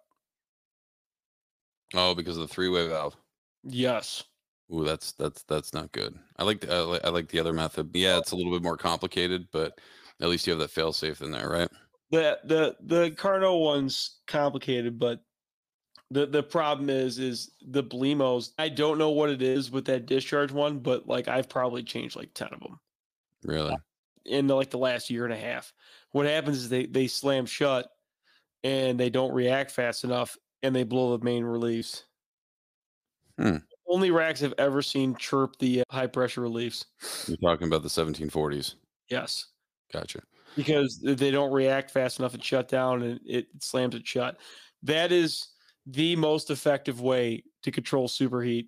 [1.95, 3.17] Oh, because of the three way valve.
[3.63, 4.25] Yes.
[4.73, 6.19] Ooh, that's that's that's not good.
[6.37, 7.91] I like the I, li- I like the other method.
[7.95, 9.81] Yeah, it's a little bit more complicated, but
[10.21, 11.69] at least you have that fail safe in there, right?
[12.11, 15.25] The the the Carnot one's complicated, but
[16.11, 18.53] The the problem is is the Belimos.
[18.59, 22.17] I don't know what it is with that discharge one, but like I've probably changed
[22.17, 22.81] like ten of them
[23.43, 23.75] Really?
[24.31, 25.73] In the, like the last year and a half.
[26.13, 27.91] What happens is they they slam shut
[28.65, 32.05] and they don't react fast enough and they blow the main reliefs.
[33.39, 33.57] Hmm.
[33.89, 36.87] Only racks I've ever seen chirp the uh, high pressure reliefs.
[37.27, 38.75] You're talking about the 1740s.
[39.09, 39.47] Yes.
[39.93, 40.21] Gotcha.
[40.57, 44.39] because they don't react fast enough and shut down and it slams it shut.
[44.83, 45.49] That is
[45.87, 48.67] the most effective way to control superheat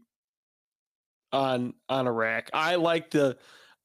[1.33, 2.51] on on a rack.
[2.53, 3.37] I like the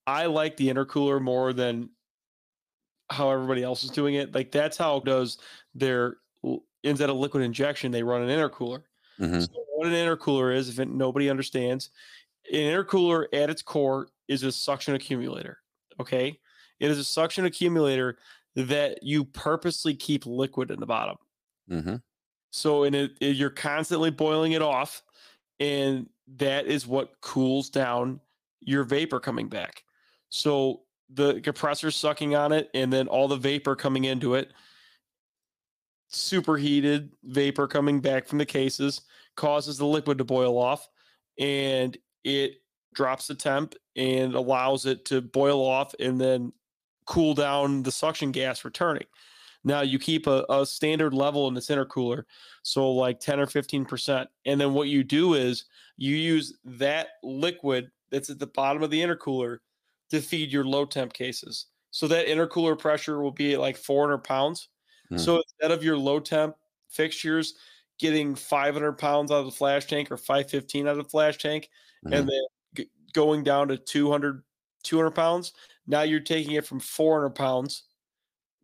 [0.08, 1.90] I like the intercooler more than
[3.10, 4.34] how everybody else is doing it.
[4.34, 5.38] Like that's how it does
[5.76, 6.18] their
[6.84, 8.84] instead of liquid injection, they run an intercooler.
[9.20, 9.42] Mhm.
[9.42, 11.90] So what an intercooler is, if it, nobody understands,
[12.52, 15.60] an intercooler at its core is a suction accumulator.
[16.00, 16.40] Okay,
[16.80, 18.18] it is a suction accumulator
[18.56, 21.18] that you purposely keep liquid in the bottom.
[21.70, 21.96] Mm-hmm.
[22.52, 25.04] So in it, it- you're constantly boiling it off,
[25.60, 28.22] and that is what cools down
[28.62, 29.84] your vapor coming back.
[30.30, 34.52] So the compressor sucking on it, and then all the vapor coming into it,
[36.10, 39.02] superheated vapor coming back from the cases
[39.36, 40.88] causes the liquid to boil off,
[41.40, 42.56] and it
[42.94, 46.52] drops the temp and allows it to boil off and then
[47.06, 49.06] cool down the suction gas returning.
[49.64, 52.24] Now you keep a, a standard level in this intercooler,
[52.64, 54.26] so like 10 or 15%.
[54.46, 55.66] And then what you do is
[55.98, 59.58] you use that liquid that's at the bottom of the intercooler
[60.10, 61.68] to feed your low temp cases.
[61.92, 64.70] So that intercooler pressure will be at like 400 pounds.
[65.10, 65.18] Hmm.
[65.18, 66.56] So instead of your low temp
[66.90, 67.56] fixtures
[68.00, 71.70] getting 500 pounds out of the flash tank or 515 out of the flash tank,
[72.04, 72.14] Mhm.
[72.14, 72.42] and then
[72.76, 74.44] g- going down to 200,
[74.84, 75.54] 200 pounds,
[75.88, 77.84] now you're taking it from 400 pounds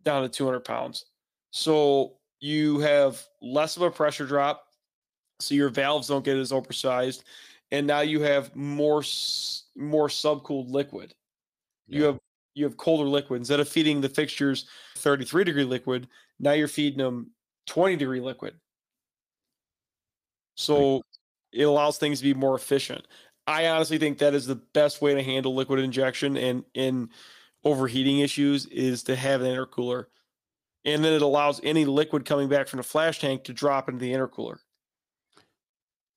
[0.04, 1.06] down to 200 pounds.
[1.52, 4.68] So you have less of a pressure drop.
[5.40, 7.24] So your valves don't get as oversized.
[7.72, 9.04] And now you have more
[9.76, 11.16] more subcooled liquid.
[11.88, 12.20] You have
[12.56, 13.42] you have colder liquid.
[13.42, 14.66] Instead of feeding the fixtures
[14.98, 16.08] 33 degree liquid,
[16.40, 17.32] now you're feeding them
[17.68, 18.56] 20 degree liquid.
[20.56, 21.02] So
[21.52, 23.08] it allows things to be more efficient.
[23.48, 27.10] I honestly think that is the best way to handle liquid injection and in
[27.64, 30.06] overheating issues is to have an intercooler.
[30.86, 34.00] And then it allows any liquid coming back from the flash tank to drop into
[34.00, 34.58] the intercooler.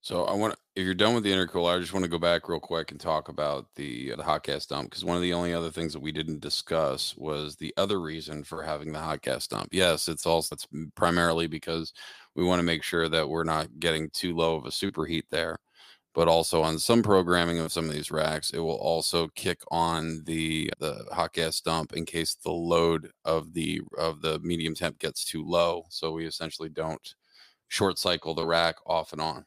[0.07, 2.47] So I want, if you're done with the intercooler, I just want to go back
[2.47, 5.33] real quick and talk about the uh, the hot gas dump because one of the
[5.33, 9.21] only other things that we didn't discuss was the other reason for having the hot
[9.21, 9.67] gas dump.
[9.73, 10.65] Yes, it's also it's
[10.95, 11.91] primarily because
[12.35, 15.57] we want to make sure that we're not getting too low of a superheat there,
[16.15, 20.23] but also on some programming of some of these racks, it will also kick on
[20.23, 24.99] the the hot gas dump in case the load of the of the medium temp
[24.99, 25.83] gets too low.
[25.89, 27.13] So we essentially don't
[27.67, 29.45] short cycle the rack off and on.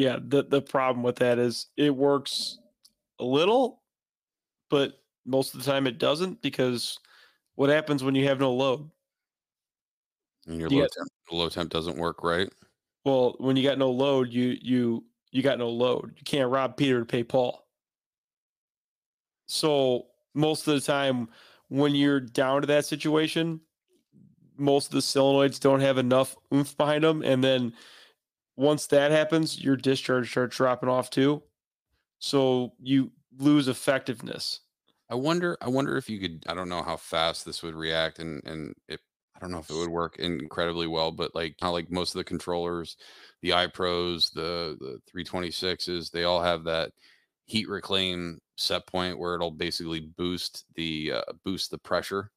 [0.00, 2.56] Yeah, the the problem with that is it works
[3.18, 3.82] a little,
[4.70, 4.94] but
[5.26, 6.98] most of the time it doesn't because
[7.56, 8.90] what happens when you have no load?
[10.46, 12.50] And your You low got- temp, low temp doesn't work right.
[13.04, 16.14] Well, when you got no load, you you you got no load.
[16.16, 17.68] You can't rob Peter to pay Paul.
[19.48, 21.28] So most of the time,
[21.68, 23.60] when you're down to that situation,
[24.56, 27.74] most of the solenoids don't have enough oomph behind them, and then
[28.60, 31.42] once that happens, your discharge starts dropping off too.
[32.18, 34.60] So you lose effectiveness.
[35.08, 35.56] I wonder.
[35.62, 36.44] I wonder if you could.
[36.46, 39.00] I don't know how fast this would react, and and it
[39.34, 41.10] I don't know if it would work incredibly well.
[41.10, 42.96] But like how like most of the controllers,
[43.40, 46.92] the iPros, the the 326s, they all have that
[47.46, 52.30] heat reclaim set point where it'll basically boost the uh, boost the pressure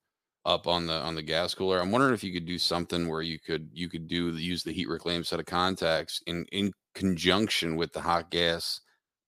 [0.46, 1.80] up on the on the gas cooler.
[1.80, 4.74] I'm wondering if you could do something where you could you could do use the
[4.74, 8.82] heat reclaim set of contacts in in conjunction with the hot gas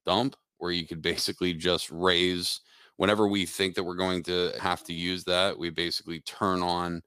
[0.06, 2.62] dump, where you could basically just raise
[2.98, 7.02] whenever we think that we're going to have to use that, we basically turn on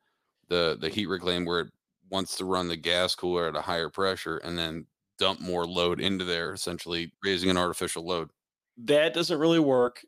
[0.49, 1.73] the the heat reclaim where it
[2.11, 4.87] wants to run the gas cooler at a higher pressure and then
[5.19, 8.31] dump more load into there, essentially raising an artificial load.
[8.77, 10.05] that doesn't really work.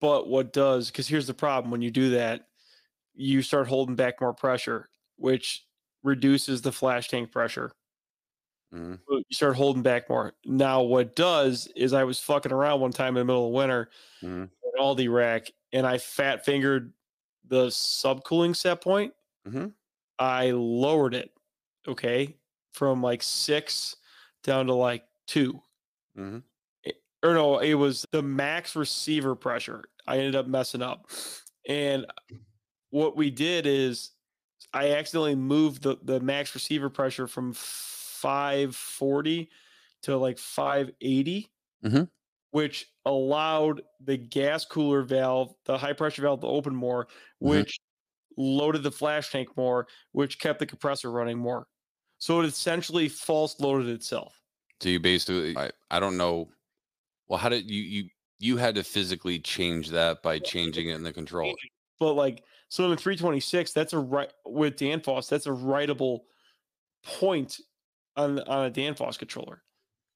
[0.00, 2.48] But what does, because here's the problem when you do that,
[3.16, 5.66] you start holding back more pressure, which
[6.04, 7.72] reduces the flash tank pressure.
[8.72, 9.00] Mhm.
[9.08, 10.34] You start holding back more.
[10.44, 13.90] Now, what does is I was fucking around one time in the middle of winter
[14.22, 14.50] Mhm.
[14.64, 16.94] at Aldi rack and I fat fingered
[17.44, 19.14] the subcooling set point.
[19.44, 19.74] Mhm.
[20.18, 21.32] I lowered it,
[21.86, 22.38] okay,
[22.72, 23.96] from like six
[24.42, 25.62] down to like two
[26.16, 26.42] Mhm.
[27.22, 29.84] or no, it was the max receiver pressure.
[30.06, 31.10] I ended up messing up.
[31.68, 32.06] And
[32.96, 34.12] what we did is
[34.72, 39.50] I accidentally moved the, the max receiver pressure from 540
[40.02, 41.52] to like 580,
[41.84, 42.08] Mhm.
[42.50, 47.78] which allowed the gas cooler valve, the high pressure valve to open more, which
[48.36, 51.66] loaded the flash tank more, which kept the compressor running more.
[52.18, 54.42] So it essentially false loaded itself.
[54.82, 56.50] So you basically, I, I don't know.
[57.28, 61.02] Well, how did you you you had to physically change that by changing it in
[61.02, 61.54] the controller?
[61.98, 66.20] But like, so in the 326, that's a right with Danfoss, that's a writable
[67.04, 67.60] point
[68.16, 69.62] on on a Danfoss controller.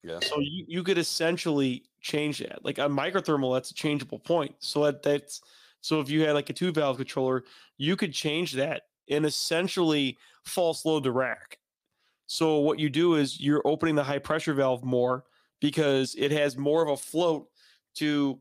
[0.02, 0.18] Yeah.
[0.22, 2.64] So you, you could essentially change that.
[2.64, 4.54] Like a Micro Thermo, that's a changeable point.
[4.58, 5.42] So that that's
[5.82, 7.44] so if you had like a two valve controller,
[7.76, 11.58] you could change that and essentially false load the rack.
[12.26, 15.24] So what you do is you're opening the high pressure valve more
[15.60, 17.48] because it has more of a float
[17.96, 18.40] to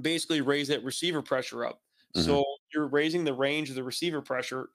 [0.00, 1.82] basically raise that receiver pressure up.
[2.16, 2.24] Mhm.
[2.24, 4.70] So you're raising the range of the receiver pressure.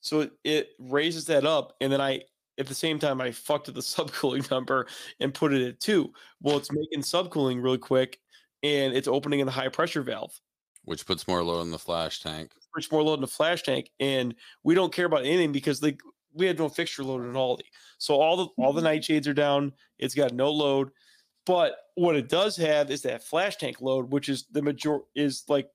[0.00, 1.74] So it, it raises that up.
[1.80, 2.22] And then I
[2.58, 4.86] at the same time I fucked with the subcooling number
[5.20, 6.12] and put it at two.
[6.40, 8.18] Well, it's making subcooling really quick
[8.62, 10.38] and it's opening in the high pressure valve.
[10.84, 12.52] Which puts more load on the flash tank.
[12.74, 13.90] Puts more load in the flash tank.
[13.98, 16.00] And we don't care about anything because like
[16.32, 17.64] we had no fixture load in Aldi.
[17.98, 18.98] So all the all the mm-hmm.
[18.98, 19.72] nightshades are down.
[19.98, 20.90] It's got no load.
[21.46, 25.44] But what it does have is that flash tank load, which is the major is
[25.48, 25.68] like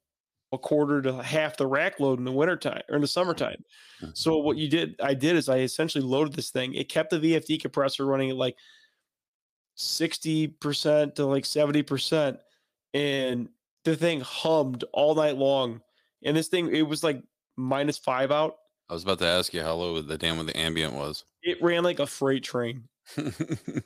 [0.54, 3.64] a quarter to half the rack load in the wintertime or in the summertime.
[4.02, 4.18] Mhm.
[4.18, 6.74] So what you did, I did is I essentially loaded this thing.
[6.74, 8.58] It kept the VFD compressor running at like
[9.78, 12.38] 60% to like 70%.
[12.94, 13.50] And
[13.86, 15.82] the thing hummed all night long.
[16.24, 17.24] And this thing, it was like
[17.56, 18.58] minus five out.
[18.90, 21.24] I was about to ask you how low the damn with the ambient was.
[21.44, 22.88] It ran like a freight train.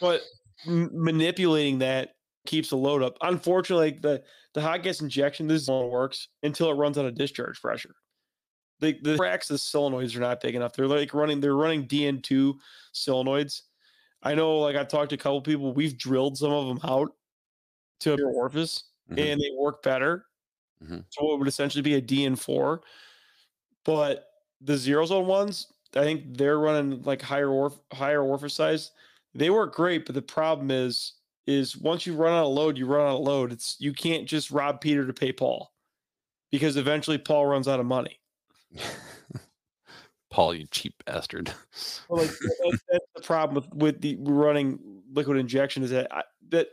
[0.00, 0.22] But
[0.66, 2.14] m- manipulating that
[2.48, 3.18] keeps the load up.
[3.22, 7.60] Unfortunately, the the hot gas injection this one works until it runs out of discharge
[7.62, 7.94] pressure.
[8.80, 10.74] The the racks, the solenoids are not big enough.
[10.74, 11.40] They're like running.
[11.40, 12.58] They're running DN2
[12.94, 13.62] solenoids.
[14.22, 15.72] I know, like I've talked to a couple people.
[15.74, 17.12] We've drilled some of them out
[18.00, 19.18] to your orifice, Mhm.
[19.32, 20.26] and they work better.
[20.84, 21.04] Mhm.
[21.10, 22.82] So it would essentially be a DN4.
[23.84, 24.26] But
[24.60, 28.92] the Zero Zone ones, I think they're running like higher orf- higher orifice size.
[29.34, 31.14] They work great, but the problem is
[31.48, 33.52] is once you run out of load, you run out of load.
[33.52, 35.72] It's you can't just rob Peter to pay Paul
[36.52, 38.20] because eventually Paul runs out of money.
[40.30, 41.50] Paul, you cheap bastard.
[42.10, 44.78] Well, like that, that's the problem with with the running
[45.10, 46.68] liquid injection is that I, that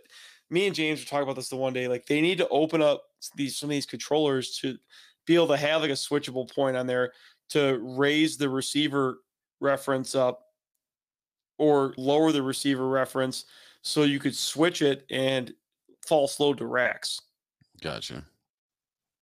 [0.49, 1.88] me and James were talking about this the one day.
[1.88, 3.03] Like they need to open up
[3.38, 4.77] these some of these controllers to
[5.25, 7.13] be able to have like a switchable point on there
[7.51, 9.19] to raise the receiver
[9.61, 10.41] reference up
[11.57, 13.45] or lower the receiver reference
[13.86, 15.54] so you could switch it and
[16.08, 17.21] fall slow to racks.
[17.82, 18.26] Gotcha.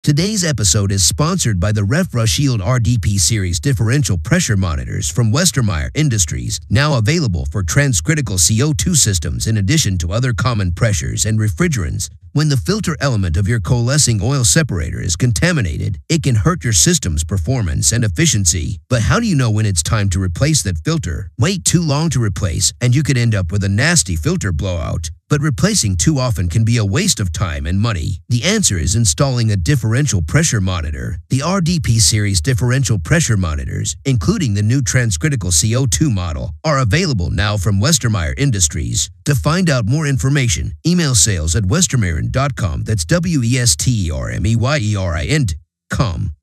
[0.04, 5.90] Today's episode is sponsored by the RefRush Shield RDP series differential pressure monitors from Westermeyer
[5.94, 12.10] Industries, now available for transcritical CO2 systems in addition to other common pressures and refrigerants.
[12.32, 16.72] When the filter element of your coalescing oil separator is contaminated, it can hurt your
[16.72, 18.80] system's performance and efficiency.
[18.88, 21.30] But how do you know when it's time to replace that filter?
[21.38, 25.10] Wait too long to replace, and you could end up with a nasty filter blowout.
[25.32, 28.20] But replacing too often can be a waste of time and money.
[28.28, 31.20] The answer is installing a differential pressure monitor.
[31.30, 37.56] The RDP series differential pressure monitors, including the new transcritical CO2 model, are available now
[37.56, 39.10] from Westermeyer Industries.
[39.24, 42.82] To find out more information, email sales at westermeyerin.com.
[42.82, 46.34] That's W E S T E R M E Y E R I N.com.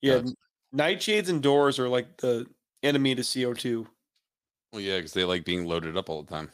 [0.00, 0.22] Yeah,
[0.74, 2.46] nightshades and doors are like the
[2.82, 3.86] enemy to CO2.
[4.72, 6.48] Well, yeah, because they like being loaded up all the time.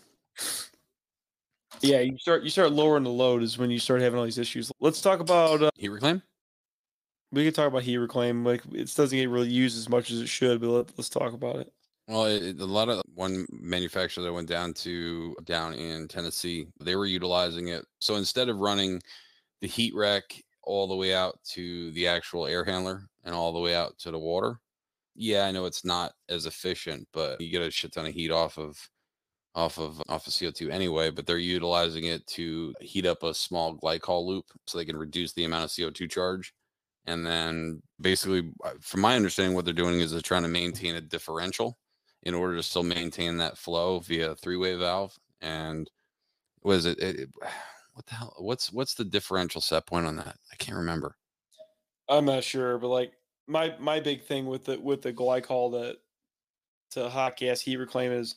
[1.81, 4.39] Yeah, you start you start lowering the load is when you start having all these
[4.39, 4.73] issues.
[4.81, 6.23] Let's talk about uh, Heat reclaim?
[7.31, 8.45] we can talk about heat reclaim.
[8.45, 11.35] Like it doesn't get really used as much as it should, but let, let's talk
[11.35, 11.73] about it.
[12.09, 16.67] Well, it, it- a lot of one manufacturer that went down to down in Tennessee,
[16.81, 17.85] they were utilizing it.
[18.01, 19.01] So instead of running
[19.61, 23.61] the heat rack all the way out to the actual air handler and all the
[23.61, 24.59] way out to the water,
[25.15, 28.31] yeah, I know it's not as efficient, but you get a shit ton of heat
[28.31, 28.79] off of
[29.59, 31.11] off of off of CO2 anyway.
[31.11, 35.33] But they're utilizing it to heat up a small glycol loop so they can reduce
[35.35, 36.55] the amount of CO2 charge.
[37.07, 40.95] And then basically, uh, from my understanding, what they're doing is they're trying to maintain
[40.97, 41.79] a differential
[42.23, 45.19] in order to still maintain that flow via three-way valve.
[45.41, 45.91] And
[46.63, 47.31] was it, it, it-
[47.95, 48.35] what the hell?
[48.39, 50.37] What's what's the differential set point on that?
[50.53, 51.17] I can't remember.
[52.09, 53.15] I'm not sure, but like
[53.47, 55.99] my my big thing with the with the glycol to
[56.91, 58.37] to hot gas heat reclaim is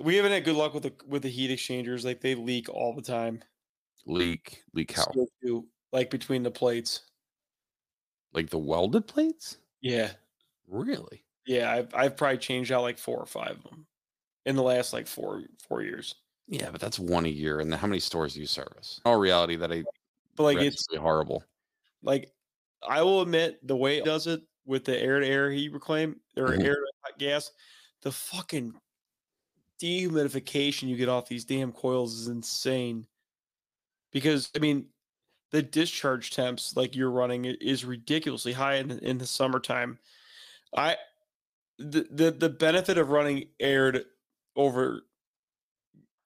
[0.00, 2.04] we haven't had good luck with the with the heat exchangers.
[2.04, 3.42] Like they leak all the time.
[4.06, 5.04] Leak, leak how?
[5.04, 7.02] CO2, like between the plates.
[8.32, 9.58] Like the welded plates?
[9.80, 10.10] Yeah.
[10.68, 11.24] Really?
[11.46, 13.86] Yeah, I've I've probably changed out like four or five of them
[14.46, 16.14] in the last like four four years.
[16.46, 17.60] Yeah, but that's one a year.
[17.60, 19.00] And then how many stores do you service?
[19.04, 19.84] All reality, that I
[20.36, 21.44] But like it's horrible.
[22.02, 22.30] like
[22.86, 26.16] I will admit the way it does it with the air to air heat reclaim
[26.36, 26.62] or mm-hmm.
[26.62, 27.50] air to hot gas,
[28.02, 28.74] the fucking
[29.80, 33.06] dehumidification you get off these damn coils is insane.
[34.12, 34.86] Because I mean,
[35.50, 39.98] the discharge temps like you're running is ridiculously high in, the- in the summertime.
[40.76, 40.96] I
[41.78, 44.04] the, the the benefit of running aired
[44.56, 45.02] over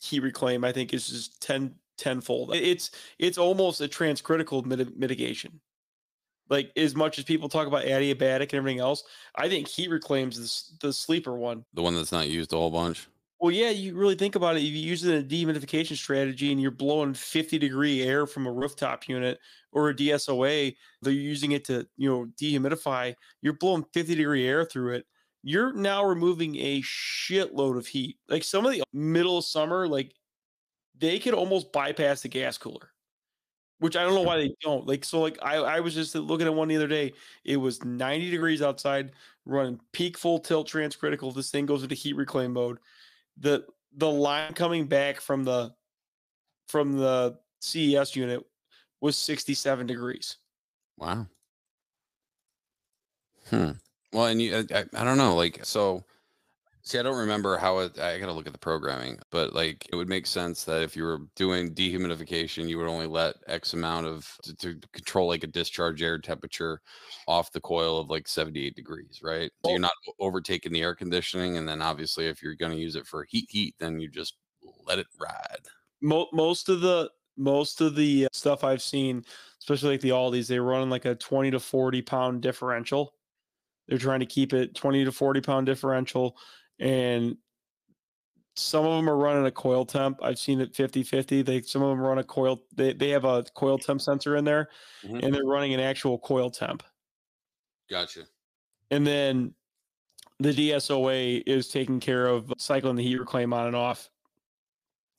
[0.03, 2.55] heat reclaim, I think, is just 10 tenfold.
[2.55, 5.61] It's it's almost a transcritical mit- mitigation.
[6.51, 10.77] Like as much as people talk about adiabatic and everything else, I think heat reclaims
[10.81, 11.65] the, the sleeper one.
[11.73, 13.09] The one that's not used a whole bunch.
[13.45, 14.61] Well, yeah, you really think about it.
[14.63, 18.47] If you use it in a dehumidification strategy and you're blowing 50 degree air from
[18.47, 19.39] a rooftop unit
[19.71, 24.65] or a DSOA, they're using it to, you know, dehumidify, you're blowing 50 degree air
[24.65, 25.07] through it.
[25.43, 28.17] You're now removing a shitload of heat.
[28.31, 30.15] Like some of the middle of summer, like
[30.99, 32.93] they could almost bypass the gas cooler,
[33.79, 34.87] which I don't know why they don't.
[34.87, 37.13] Like, so like I, I was just looking at one the other day.
[37.45, 39.13] It was 90 degrees outside,
[39.45, 41.35] running peak full tilt transcritical.
[41.35, 42.79] This thing goes into heat reclaim mode
[43.39, 43.65] the
[43.97, 45.73] the line coming back from the
[46.69, 48.45] from the CES unit
[49.01, 50.37] was 67 degrees.
[50.99, 51.27] Wow.
[53.51, 53.73] Hmm.
[54.13, 56.05] Well, and you, I, I, I don't know, like, so,
[56.85, 59.97] see, I don't remember how it, I gotta look at the programming, but like, it
[59.97, 64.07] would make sense that if you were doing dehumidification, you would only let X amount
[64.07, 66.81] of, to, to control like a discharge air temperature
[67.27, 69.51] off the coil of like 78 degrees, right?
[69.65, 71.57] So you're not overtaking the air conditioning.
[71.57, 74.37] And then obviously, if you're gonna use it for heat, heat, then you just
[74.87, 75.67] let it ride.
[76.03, 79.25] Mo- most of the most of the uh, stuff I've seen,
[79.59, 83.15] especially like the Aldis, they run like a 20 to 40 pound differential.
[83.89, 86.37] They're trying to keep it 20 to 40 pound differential.
[86.79, 87.37] And
[88.57, 90.23] some of them are running a coil temp.
[90.23, 91.43] I've seen it 50 50.
[91.43, 94.45] They some of them run a coil, they, they have a coil temp sensor in
[94.45, 94.69] there
[95.03, 95.23] Mhm.
[95.25, 96.83] and they're running an actual coil temp.
[97.91, 98.27] Gotcha.
[98.91, 99.55] And then
[100.39, 104.11] the DSOA is taking care of cycling the heat reclaim on and off,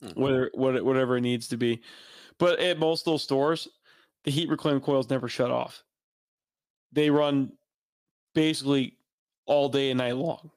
[0.00, 0.20] Hmm.
[0.20, 1.82] whether what whatever it needs to be.
[2.38, 3.68] But at most of those stores,
[4.24, 5.84] the heat reclaim coils never shut off.
[6.92, 7.56] They run
[8.34, 8.98] basically
[9.46, 10.50] all day and night long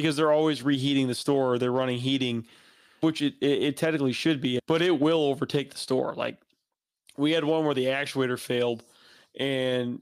[0.00, 1.54] because they're always reheating the store.
[1.54, 2.46] Or they're running heating,
[3.00, 6.14] which it, it, it technically should be, but it will overtake the store.
[6.14, 6.38] Like
[7.16, 8.82] we had one where the actuator failed
[9.38, 10.00] and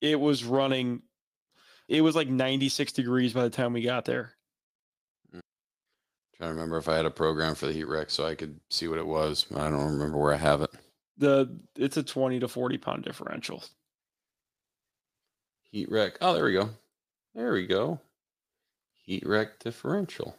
[0.00, 1.02] it was running
[1.88, 4.32] it was like 96 degrees by the time we got there
[5.30, 5.40] hmm.
[6.36, 8.58] Trying to remember if I had a program for the heat rec so I could
[8.70, 9.46] see what it was.
[9.54, 10.70] I don't remember where I have it.
[11.18, 13.62] the it's a 20 to 40 pound differential
[15.70, 16.18] Heat rec.
[16.20, 16.70] Oh, there we go.
[17.34, 18.00] There we go.
[19.04, 20.34] Heat rec differential.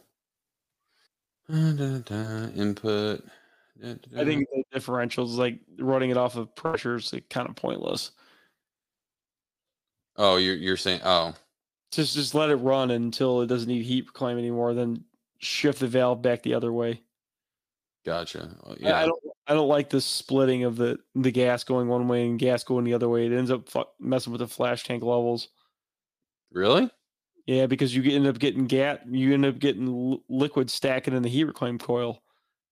[1.48, 3.24] Da, da, da, input.
[3.84, 8.12] I think the differentials like running it off of pressure is like kind of pointless
[10.16, 11.34] Oh, you're you're saying oh
[11.92, 15.04] just just let it run until it doesn't need heat reclaim anymore then
[15.38, 17.02] shift the valve back the other way
[18.04, 18.56] gotcha.
[18.64, 18.96] Oh, yeah.
[18.96, 19.06] I Yeah.
[19.06, 22.64] don't I don't like the splitting of the the gas going one way and gas
[22.64, 23.26] going the other way.
[23.26, 25.48] It ends up fu- messing with the flash tank levels.
[26.50, 26.90] Really?
[27.46, 31.22] Yeah, because you end up getting gas, you end up getting l- liquid stacking in
[31.22, 32.22] the heat reclaim coil.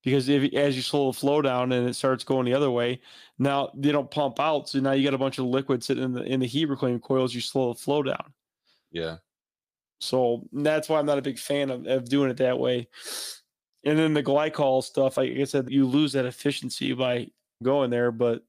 [0.03, 3.01] Because if as you slow the flow down and it starts going the other way,
[3.39, 6.12] now they don't pump out, so now you got a bunch of liquid sitting in
[6.12, 7.35] the in the heat reclaim coils.
[7.35, 8.35] You slow the flow down,
[8.91, 9.16] Yeah.
[10.01, 12.89] so that's why I'm not a big fan of, of doing it that way.
[13.87, 17.29] And then the glycol stuff, like I said, you lose that efficiency by
[17.62, 18.11] going there.
[18.12, 18.43] But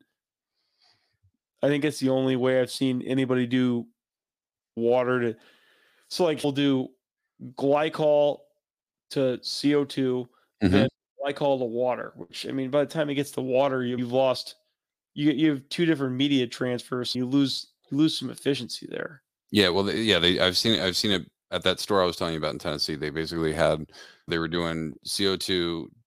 [1.62, 3.86] I think it's the only way I've seen anybody do
[4.76, 5.40] water to.
[6.10, 6.90] So like we'll do
[7.56, 8.40] glycol
[9.12, 9.88] to CO2,
[10.64, 10.68] mm-hmm.
[10.70, 10.88] then
[11.24, 14.12] glycol to water, which I mean, by the time it gets to water, you, have
[14.12, 14.56] lost,
[15.14, 17.16] you, you have two different media transfers.
[17.16, 19.22] You lose, you lose some efficiency there.
[19.52, 19.70] Yeah.
[19.70, 20.82] Well, they, yeah, they, I've seen it.
[20.82, 22.96] I've seen it at that store I was telling you about in Tennessee.
[22.96, 23.86] They basically had,
[24.28, 25.38] they were doing CO2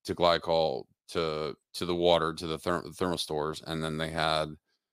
[0.04, 3.62] to glycol to, to the water, to the therm- thermal stores.
[3.66, 4.48] And then they had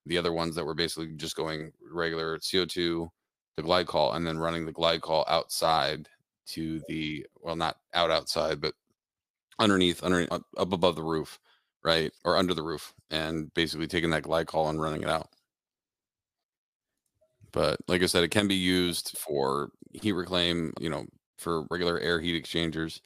[0.05, 3.09] the other ones that were basically just going regular CO2
[3.57, 6.07] the glycol and then running the glycol outside
[6.45, 8.73] to the well not out outside but
[9.59, 11.39] underneath under up, up above the roof
[11.83, 15.29] right or under the roof and basically taking that glycol and running it out.
[17.51, 21.05] But like i said it can be used for heat reclaim you know
[21.37, 23.01] for regular air heat exchangers.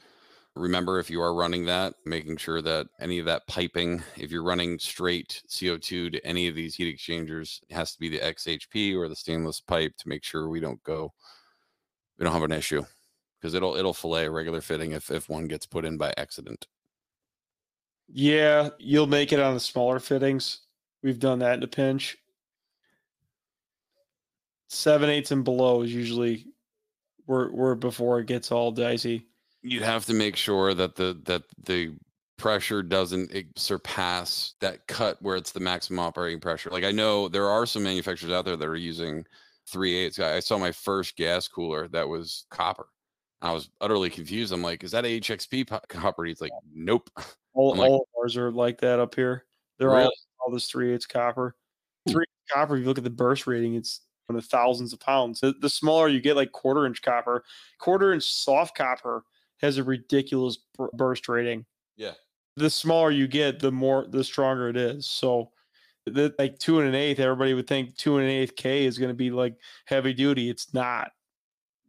[0.56, 4.43] Remember, if you are running that, making sure that any of that piping, if you're
[4.43, 8.95] running straight CO2 to any of these heat exchangers, it has to be the XHP
[8.95, 11.14] or the stainless pipe to make sure we don't go
[12.20, 12.84] we don't have an issue
[13.39, 16.68] because it'll it'll fillet a regular fitting if if one gets put in by accident.
[18.10, 20.62] Yeah, you'll make it on the smaller fittings.
[21.02, 22.18] We've done that in a pinch.
[24.68, 26.47] Seven eighths and below is usually
[27.26, 29.28] where where before it gets all dicey.
[29.62, 31.95] You'd have to make sure that the that the
[32.38, 36.70] pressure doesn't surpass that cut where it's the maximum operating pressure.
[36.70, 39.26] Like I know there are some manufacturers out there that are using
[39.68, 40.20] three eighths.
[40.20, 42.88] I saw my first gas cooler that was copper.
[43.41, 44.51] I was utterly confused.
[44.51, 46.26] I'm like, is that XHP copper?
[46.26, 47.10] He's like, nope.
[47.53, 49.45] All, like, all ours are like that up here.
[49.78, 50.03] They're really?
[50.03, 51.55] all all this three eighths copper.
[52.05, 52.14] Hmm.
[52.14, 52.76] Three copper.
[52.76, 55.39] If you look at the burst rating, it's in the thousands of pounds.
[55.39, 57.43] The, the smaller you get, like quarter inch copper,
[57.80, 59.24] quarter inch soft copper
[59.62, 60.57] has a ridiculous
[60.93, 61.66] burst rating.
[61.97, 62.14] Yeah.
[62.55, 65.05] The smaller you get, the more the stronger it is.
[65.05, 65.51] So
[66.05, 68.97] the, like two and an eighth, everybody would think two and an eighth K is
[68.97, 69.55] going to be like
[69.86, 70.49] heavy duty.
[70.49, 71.12] It's not.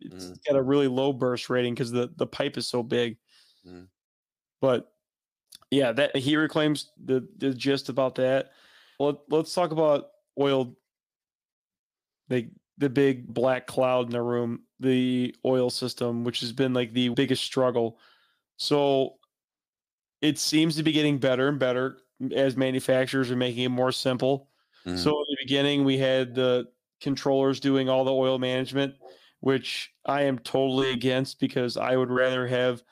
[0.00, 0.38] It's mm.
[0.48, 3.18] got a really low burst rating because the, the pipe is so big.
[3.66, 3.86] Mm.
[4.60, 4.92] But
[5.70, 8.50] yeah, that he reclaims the, the gist about that.
[8.98, 10.08] Well, let's talk about
[10.38, 10.74] oil.
[12.28, 12.48] The
[12.78, 17.10] the big black cloud in the room, the oil system, which has been like the
[17.10, 17.98] biggest struggle.
[18.56, 19.14] So
[20.20, 21.98] it seems to be getting better and better
[22.34, 24.48] as manufacturers are making it more simple.
[24.86, 24.96] Mm-hmm.
[24.96, 26.68] So in the beginning, we had the
[27.00, 28.94] controllers doing all the oil management,
[29.40, 32.82] which I am totally against because I would rather have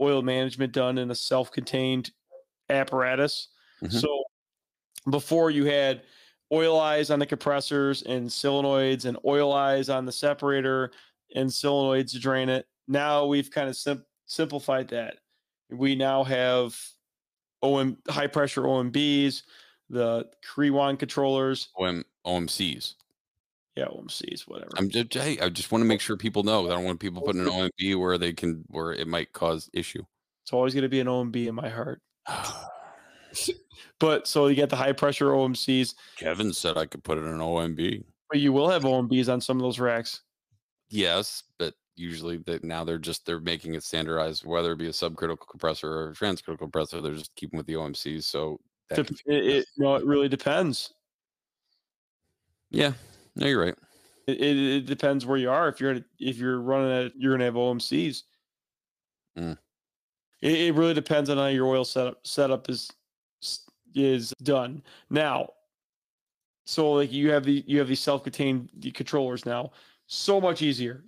[0.00, 2.10] oil management done in a self-contained
[2.70, 3.48] apparatus.
[3.82, 3.98] Mm-hmm.
[3.98, 4.24] So
[5.10, 6.02] before you had
[6.52, 10.90] oil eyes on the compressors and solenoids and oil eyes on the separator
[11.34, 12.66] and solenoids to drain it.
[12.88, 15.16] Now we've kind of sim- simplified that.
[15.70, 16.78] We now have
[17.62, 19.42] OM high pressure OMBs,
[19.88, 22.94] the Kriwan controllers, OM OMCs.
[23.76, 24.70] Yeah, OMCs, whatever.
[24.76, 26.66] I'm just hey, I just want to make sure people know.
[26.66, 30.02] I don't want people putting an OMB where they can where it might cause issue.
[30.44, 32.02] It's always going to be an OMB in my heart.
[33.98, 35.94] but so you get the high pressure OMCs.
[36.16, 38.04] Kevin said I could put it in an OMB.
[38.28, 40.20] But you will have OMBs on some of those racks.
[40.92, 44.90] Yes, but usually that now they're just they're making it standardized, whether it be a
[44.90, 47.00] subcritical compressor or a transcritical compressor.
[47.00, 48.24] They're just keeping with the OMCs.
[48.24, 50.92] So it, it, no, it really depends.
[52.70, 52.92] Yeah,
[53.36, 53.74] no, you're right.
[54.26, 55.66] It, it, it depends where you are.
[55.68, 58.24] If you're if you're running it, you're gonna have OMCs.
[59.38, 59.56] Mm.
[60.42, 62.90] It, it really depends on how your oil setup setup is
[63.94, 65.48] is done now.
[66.66, 69.72] So like you have the you have these self-contained controllers now.
[70.14, 71.04] So much easier.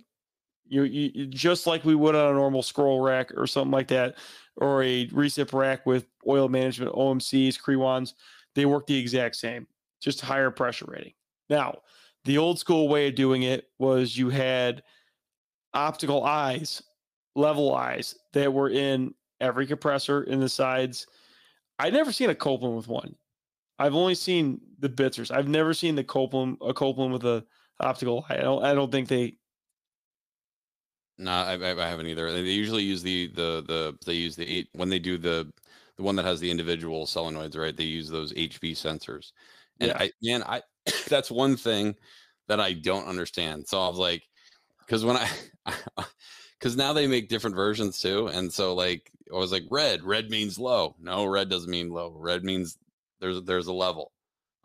[0.67, 4.15] You, you just like we would on a normal scroll rack or something like that,
[4.55, 8.13] or a recip rack with oil management, OMCs, Kriwans.
[8.55, 9.67] They work the exact same,
[10.01, 11.13] just higher pressure rating.
[11.51, 11.81] Now,
[12.23, 14.81] the old school way of doing it was you had
[15.75, 16.81] optical eyes,
[17.35, 21.05] level eyes that were in every compressor in the sides.
[21.77, 23.15] I've never seen a Copeland with one.
[23.77, 25.29] I've only seen the Bitzers.
[25.29, 27.45] I've never seen the Copeland a Copeland with a
[27.79, 28.25] optical.
[28.29, 28.63] I don't.
[28.63, 29.37] I don't think they.
[31.17, 32.31] No, I, I haven't either.
[32.31, 35.51] They usually use the the the they use the eight when they do the
[35.97, 37.75] the one that has the individual solenoids, right?
[37.75, 39.31] They use those HB sensors.
[39.79, 39.97] And yeah.
[39.99, 40.61] I man, I
[41.07, 41.95] that's one thing
[42.47, 43.67] that I don't understand.
[43.67, 44.23] So I was like,
[44.79, 45.29] because when I
[46.59, 48.27] because now they make different versions too.
[48.27, 50.95] And so like I was like, red, red means low.
[50.99, 52.13] No, red doesn't mean low.
[52.15, 52.77] Red means
[53.19, 54.11] there's there's a level.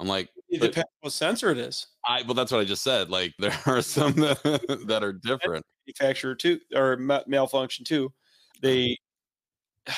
[0.01, 1.87] I'm like, it depends what sensor it is.
[2.07, 3.11] I well, that's what I just said.
[3.11, 5.65] Like there are some that, that are different.
[5.87, 8.07] Manufacturer too, or malfunction too.
[8.07, 8.59] Uh-huh.
[8.63, 8.99] They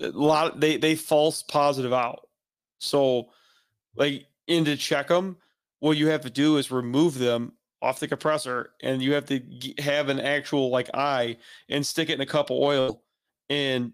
[0.00, 0.54] a lot.
[0.54, 2.26] Of, they they false positive out.
[2.78, 3.28] So
[3.94, 5.36] like in to check them,
[5.80, 7.52] what you have to do is remove them
[7.82, 9.42] off the compressor and you have to
[9.78, 11.36] have an actual like eye
[11.68, 13.02] and stick it in a cup of oil
[13.50, 13.92] and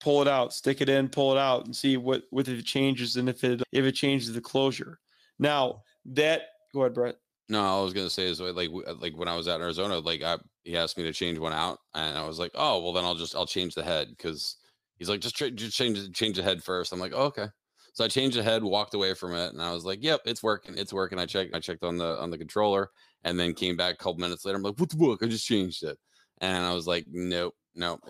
[0.00, 2.64] pull it out stick it in pull it out and see what what if it
[2.64, 4.98] changes and if it if it changes the closure
[5.38, 6.42] now that
[6.72, 7.16] go ahead brett
[7.48, 8.70] no i was gonna say is like
[9.00, 11.52] like when i was out in arizona like I, he asked me to change one
[11.52, 14.56] out and i was like oh well then i'll just i'll change the head because
[14.96, 17.46] he's like just, tra- just change change the head first i'm like oh, okay
[17.92, 20.42] so I changed the head, walked away from it, and I was like, "Yep, it's
[20.42, 20.78] working.
[20.78, 21.54] It's working." I checked.
[21.54, 22.90] I checked on the on the controller,
[23.24, 24.56] and then came back a couple minutes later.
[24.56, 25.22] I'm like, "What the book?
[25.22, 25.98] I just changed it,"
[26.40, 28.00] and I was like, "Nope, nope,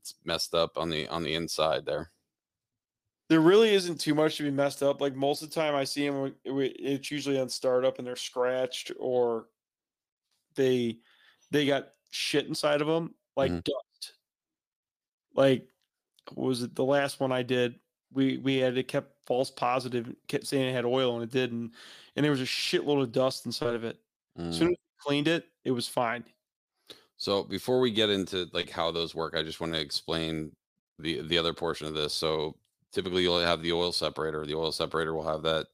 [0.00, 2.10] it's messed up on the on the inside there."
[3.28, 5.00] There really isn't too much to be messed up.
[5.00, 6.34] Like most of the time, I see them.
[6.44, 9.46] It's usually on startup, and they're scratched, or
[10.56, 10.98] they
[11.50, 13.60] they got shit inside of them, like mm-hmm.
[13.60, 14.14] dust.
[15.34, 15.68] Like,
[16.34, 17.76] was it the last one I did?
[18.12, 21.72] we we had it kept false positive, kept saying it had oil and it didn't,
[22.16, 23.98] and there was a shitload of dust inside of it.
[24.38, 24.48] Mm.
[24.48, 24.72] As soon mm.
[24.72, 26.24] as we cleaned it, it was fine.
[27.20, 30.52] So before we get into like how those work, I just want to explain
[30.98, 32.14] the the other portion of this.
[32.14, 32.56] So
[32.92, 34.46] typically you'll have the oil separator.
[34.46, 35.66] The oil separator will have that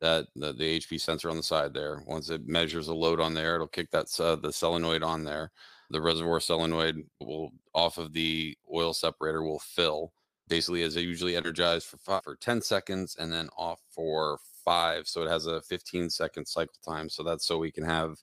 [0.00, 2.02] that the, the HP sensor on the side there.
[2.06, 5.52] Once it measures a load on there, it'll kick that uh, the solenoid on there.
[5.90, 10.14] The reservoir solenoid will off of the oil separator will fill
[10.48, 15.06] basically as is usually energized for five, for 10 seconds and then off for five.
[15.08, 17.10] So it has a 15 second cycle time.
[17.10, 18.16] So that's so we can have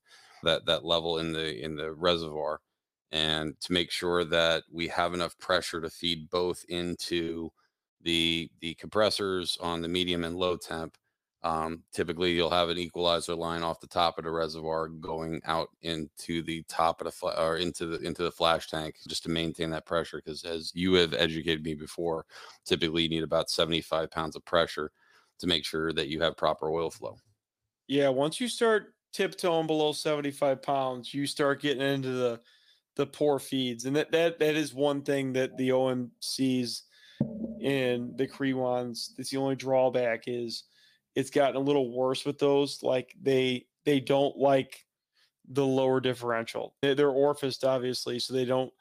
[0.43, 2.61] that that level in the in the reservoir
[3.11, 7.49] and to make sure that we have enough pressure to feed both into
[8.01, 10.97] the the compressors on the medium and low temp
[11.45, 15.67] um, typically, you'll have an equalizer line off the top of the reservoir going out
[15.81, 19.29] into the top of the fl- or into the into the flash tank just to
[19.29, 20.19] maintain that pressure.
[20.23, 22.25] Because as you have educated me before,
[22.63, 24.91] typically you need about seventy five pounds of pressure
[25.39, 27.17] to make sure that you have proper oil flow.
[27.87, 32.41] Yeah, once you start tiptoeing below seventy five pounds, you start getting into the
[32.95, 36.81] the poor feeds, and that that that is one thing that the OMCs
[37.63, 39.15] and the Kriwans.
[39.15, 40.63] That's the only drawback is
[41.15, 42.83] it's gotten a little worse with those.
[42.83, 44.85] Like they they don't like
[45.49, 46.75] the lower differential.
[46.81, 48.71] They're, they're obviously, so they don't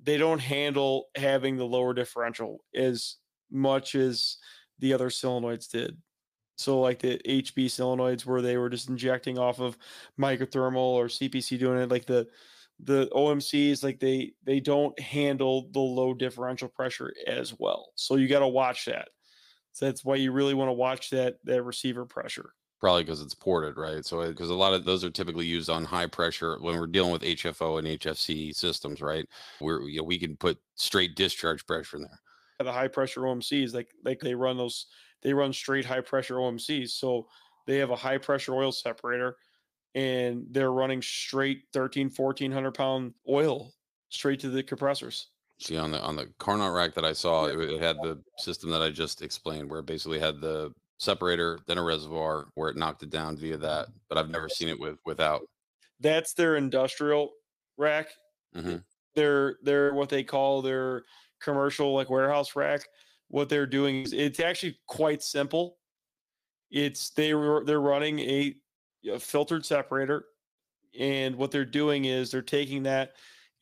[0.00, 3.16] they don't handle having the lower differential as
[3.50, 4.36] much as
[4.78, 5.96] the other solenoids did.
[6.58, 9.78] So like the HB solenoids where they were just injecting off of
[10.16, 12.28] Micro Thermo or CPC doing it like the
[12.80, 17.92] the OMCs like they they don't handle the low differential pressure as well.
[17.94, 19.08] So you got to watch that.
[19.72, 22.50] So that's why you really want to watch that that receiver pressure.
[22.80, 24.04] Probably because it's ported, right?
[24.04, 26.86] So uh, because a lot of those are typically used on high pressure when we're
[26.86, 29.26] dealing with HFO and HFC systems, right?
[29.58, 32.20] Where you know, we can put straight discharge pressure in there.
[32.60, 34.86] The high pressure OMCs, like like they run those,
[35.22, 36.90] they run straight high pressure OMCs.
[36.90, 37.28] So
[37.66, 39.36] they have a high pressure oil separator
[39.94, 43.72] and they're running straight 13 1400 pound oil
[44.10, 45.28] straight to the compressors
[45.60, 48.70] See on the on the Carnot rack that I saw, it, it had the system
[48.70, 52.76] that I just explained, where it basically had the separator, then a reservoir, where it
[52.76, 53.88] knocked it down via that.
[54.08, 55.42] But I've never seen it with without.
[55.98, 57.32] That's their industrial
[57.76, 58.06] rack.
[58.56, 58.76] Mm-hmm.
[59.16, 61.02] They're they're what they call their
[61.40, 62.82] commercial like warehouse rack.
[63.28, 65.76] What they're doing is it's actually quite simple.
[66.70, 68.54] It's they were they're running a,
[69.12, 70.24] a filtered separator,
[70.98, 73.12] and what they're doing is they're taking that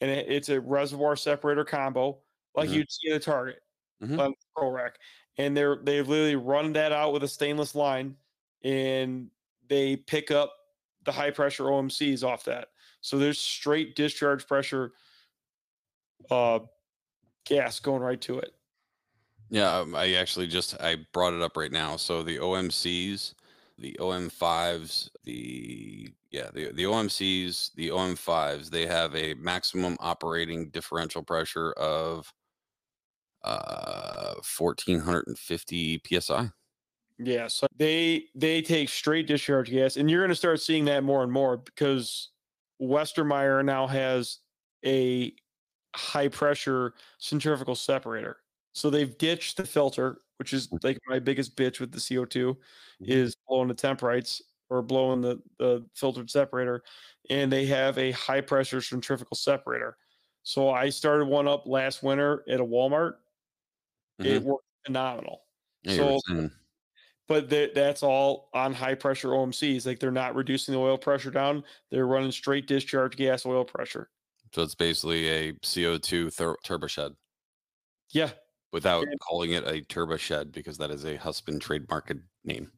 [0.00, 2.18] and it, it's a reservoir separator combo
[2.54, 2.78] like mm-hmm.
[2.78, 3.60] you'd see in a Target
[4.02, 4.18] mm-hmm.
[4.18, 4.96] on Pro Rack.
[5.38, 8.16] And they're they've literally run that out with a stainless line,
[8.64, 9.28] and
[9.68, 10.54] they pick up
[11.04, 12.68] the high pressure OMCs off that.
[13.02, 14.92] So there's straight discharge pressure
[16.30, 16.60] uh,
[17.44, 18.54] gas going right to it.
[19.48, 21.96] Yeah, um, I actually just I brought it up right now.
[21.96, 23.34] So the OMCs,
[23.78, 31.22] the OM5s, the yeah, the, the OMCs, the OM5s, they have a maximum operating differential
[31.22, 32.32] pressure of
[33.44, 36.50] uh 1450 psi.
[37.18, 41.02] Yeah, so they they take straight discharge gas, and you're going to start seeing that
[41.02, 42.30] more and more because
[42.80, 44.40] Westermeyer now has
[44.84, 45.34] a
[45.94, 48.38] high pressure centrifugal separator.
[48.76, 50.84] So they've ditched the filter, which is mm.
[50.84, 52.56] like my biggest bitch with the CO2, mm-hmm.
[53.06, 56.82] is blowing the Temprites or blowing the, the filtered separator,
[57.30, 59.96] and they have a high pressure centrifugal separator.
[60.42, 63.14] So I started one up last winter at a Walmart.
[64.20, 64.26] Mm-hmm.
[64.26, 65.40] It worked phenomenal.
[65.82, 66.50] Yeah, so,
[67.28, 69.86] but th- that's all on high pressure OMCs.
[69.86, 74.10] Like they're not reducing the oil pressure down; they're running straight discharge gas oil pressure.
[74.54, 77.14] So it's basically a CO2 thur- turboshed.
[78.10, 78.30] Yeah.
[78.72, 79.14] Without yeah.
[79.20, 82.70] calling it a turbo shed because that is a Husband trademarked name.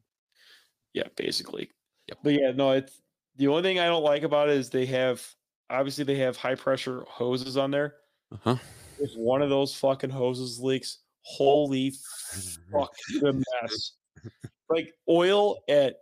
[0.93, 1.71] Yeah, basically.
[2.07, 2.17] Yep.
[2.23, 3.01] But yeah, no, it's
[3.35, 5.25] the only thing I don't like about it is they have
[5.69, 7.95] obviously they have high pressure hoses on there.
[8.31, 8.55] Uh-huh.
[8.99, 11.93] If one of those fucking hoses leaks, holy
[12.71, 13.91] fuck the mess.
[14.69, 15.95] Like oil at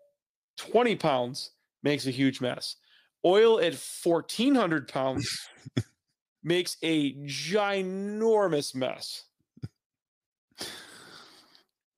[0.57, 1.51] 20 pounds
[1.83, 2.75] makes a huge mess.
[3.23, 5.49] Oil at 1400 pounds
[6.43, 9.23] makes a ginormous mess.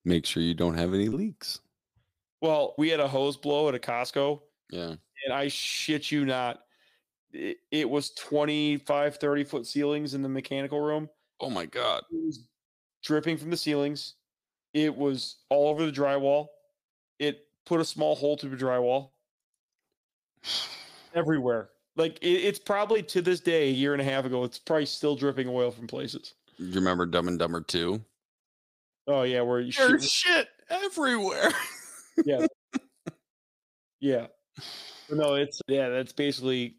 [0.05, 1.59] Make sure you don't have any leaks.
[2.41, 4.41] Well, we had a hose blow at a Costco.
[4.71, 4.95] Yeah.
[5.25, 6.61] And I shit you not,
[7.33, 11.09] it, it was 25, 30 foot ceilings in the mechanical room.
[11.41, 12.03] Oh my God.
[12.11, 12.47] It was
[13.03, 14.15] dripping from the ceilings.
[14.73, 16.47] It was all over the drywall.
[17.17, 19.09] It put a small hole through the drywall
[21.13, 21.69] everywhere.
[21.95, 24.85] Like it, it's probably to this day, a year and a half ago, it's probably
[24.85, 26.35] still dripping oil from places.
[26.57, 28.01] Do you remember Dumb and Dumber 2?
[29.09, 31.49] Oh, yeah, where you There's shit, shit everywhere.
[32.25, 32.45] yeah.
[34.01, 34.27] Yeah.
[35.11, 36.77] No, it's yeah, that's basically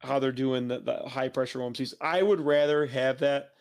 [0.00, 1.94] how they're doing the, the high pressure OMCs.
[2.02, 3.52] I would rather have that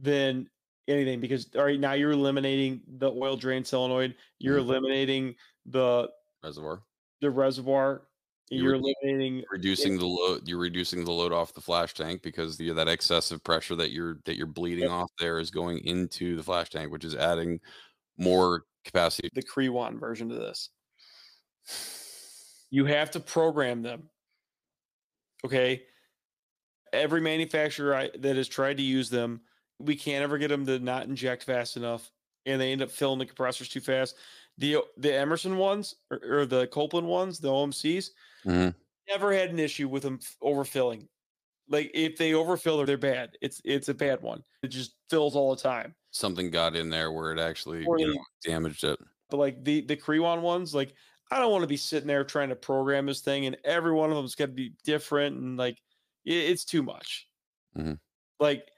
[0.00, 0.48] than
[0.88, 4.60] anything because all right now you're eliminating the oil drain solenoid, you're Mhm.
[4.62, 5.34] eliminating
[5.66, 6.08] the
[6.42, 6.82] Reservoir.
[7.20, 8.08] the reservoir,
[8.48, 12.56] You're you're eliminating reducing the load you're reducing the load off the flash tank because
[12.56, 14.92] the, that excessive pressure that you're that you're bleeding Yep.
[14.92, 17.58] off there is going into the flash tank which is adding
[18.16, 20.70] more capacity the Kriwan version of this.
[22.70, 24.10] You have to program them.
[25.44, 25.82] Okay.
[26.92, 29.40] Every manufacturer I, that has tried to use them,
[29.78, 32.10] we can't ever get them to not inject fast enough,
[32.46, 34.16] and they end up filling the compressors too fast.
[34.58, 38.10] The the Emerson ones or, or the Copeland ones, the OMCs,
[38.44, 38.74] Mhm.
[39.08, 41.08] never had an issue with them overfilling.
[41.68, 43.36] Like if they overfill, they're bad.
[43.42, 44.44] It's it's a bad one.
[44.62, 45.96] It just fills all the time.
[46.12, 48.98] something got in there where it actually Or you know, damaged it
[49.30, 50.94] But like the the Kriwan ones, like
[51.30, 54.10] I don't want to be sitting there trying to program this thing, and every one
[54.10, 55.82] of them is going to be different, and like
[56.24, 57.28] it, it's too much.
[57.76, 57.98] Mhm.
[58.40, 58.70] Like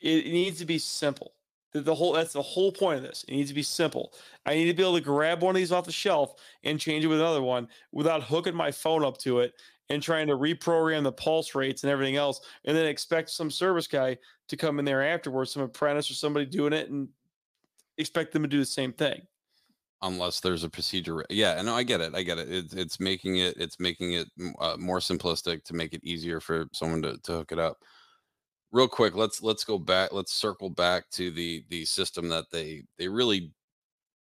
[0.00, 1.34] it, it needs to be simple.
[1.72, 3.24] The, whole that's the whole point of this.
[3.28, 4.14] It needs to be simple.
[4.46, 7.04] I need to be able to grab one of these off the shelf and change
[7.04, 9.54] it with another one without hooking my phone up to it
[9.90, 13.86] and trying to reprogram the pulse rates and everything else, and then expect some service
[13.86, 14.16] guy
[14.48, 17.08] to come in there afterwards, some apprentice or somebody doing it, and
[17.98, 19.20] expect them to do the same thing.
[20.02, 23.36] unless there's a procedure yeah no i get it i get it it's, it's making
[23.36, 24.28] it it's making it
[24.60, 27.78] uh, more simplistic to make it easier for someone to, to hook it up
[28.72, 32.82] real quick let's let's go back let's circle back to the the system that they
[32.98, 33.52] they really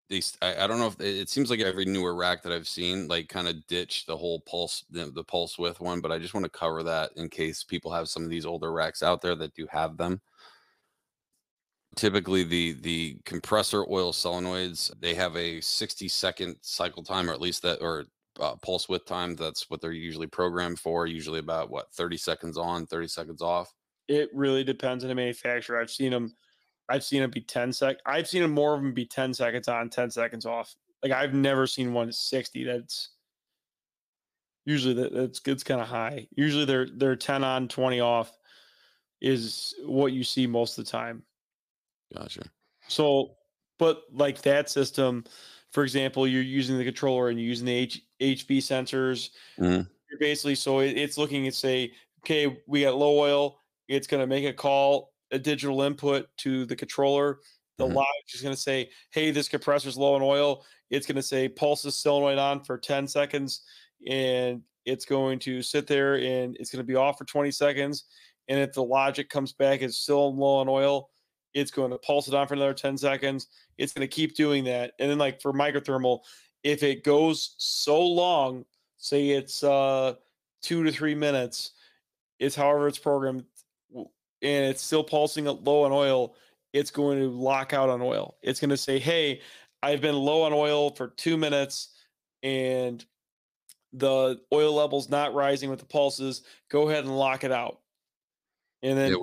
[0.10, 3.08] they I, don't know if it, it seems like every newer rack that i've seen
[3.08, 6.34] like kind of ditch the whole pulse the, the pulse width one but i just
[6.34, 9.36] want to cover that in case people have some of these older racks out there
[9.36, 10.22] that do have them.
[11.96, 17.42] Typically the the compressor oil solenoids they have a 60 second cycle time or at
[17.42, 18.06] least that or
[18.40, 22.56] uh, pulse width time that's what they're usually programmed for usually about what 30 seconds
[22.56, 23.74] on 30 seconds off
[24.08, 25.80] It really depends on the manufacturer.
[25.80, 26.36] I've seen them.
[26.90, 27.98] I've seen them be ten sec.
[28.06, 30.76] I've seen them more of them be ten seconds on, ten seconds off.
[31.04, 32.64] Like I've never seen one sixty.
[32.64, 33.10] That's
[34.66, 36.28] usually that, that's it's kind of high.
[36.36, 38.32] Usually they're they're ten on, twenty off,
[39.22, 41.24] is what you see most of the time.
[42.14, 42.44] gotcha
[42.88, 43.36] So,
[43.80, 45.26] but like that system,
[45.72, 49.32] for example, you're using the controller and you're using the H, HB sensors.
[49.60, 49.90] Mhm.
[50.10, 53.60] You're basically so it, it's looking at say, okay, we got low oil.
[53.88, 57.40] It's going to make a call, a digital input to the controller.
[57.78, 57.94] The Mhm.
[57.96, 60.66] logic is going to say, hey, this compressor's low in oil.
[60.90, 63.62] It's going to say pulse the solenoid on for 10 seconds,
[64.08, 68.06] and it's going to sit there and it's going to be off for 20 seconds.
[68.48, 71.10] And if the logic comes back it's still low on oil,
[71.54, 73.48] it's going to pulse it on for another 10 seconds.
[73.78, 74.94] It's going to keep doing that.
[75.00, 76.22] And then like for Micro Thermo,
[76.64, 78.66] if it goes so long,
[78.98, 80.16] say it's uh
[80.62, 81.72] two to three minutes,
[82.40, 83.46] it's however it's programmed
[84.42, 86.36] and it's still pulsing low on oil,
[86.74, 88.36] it's going to lock out on oil.
[88.42, 89.42] It's going to say, Hey,
[89.82, 91.90] I've been low on oil for two minutes
[92.44, 93.04] and
[93.94, 96.44] the oil level's not rising with the pulses.
[96.70, 97.80] Go ahead and lock it out.
[98.84, 99.18] And then Yeah,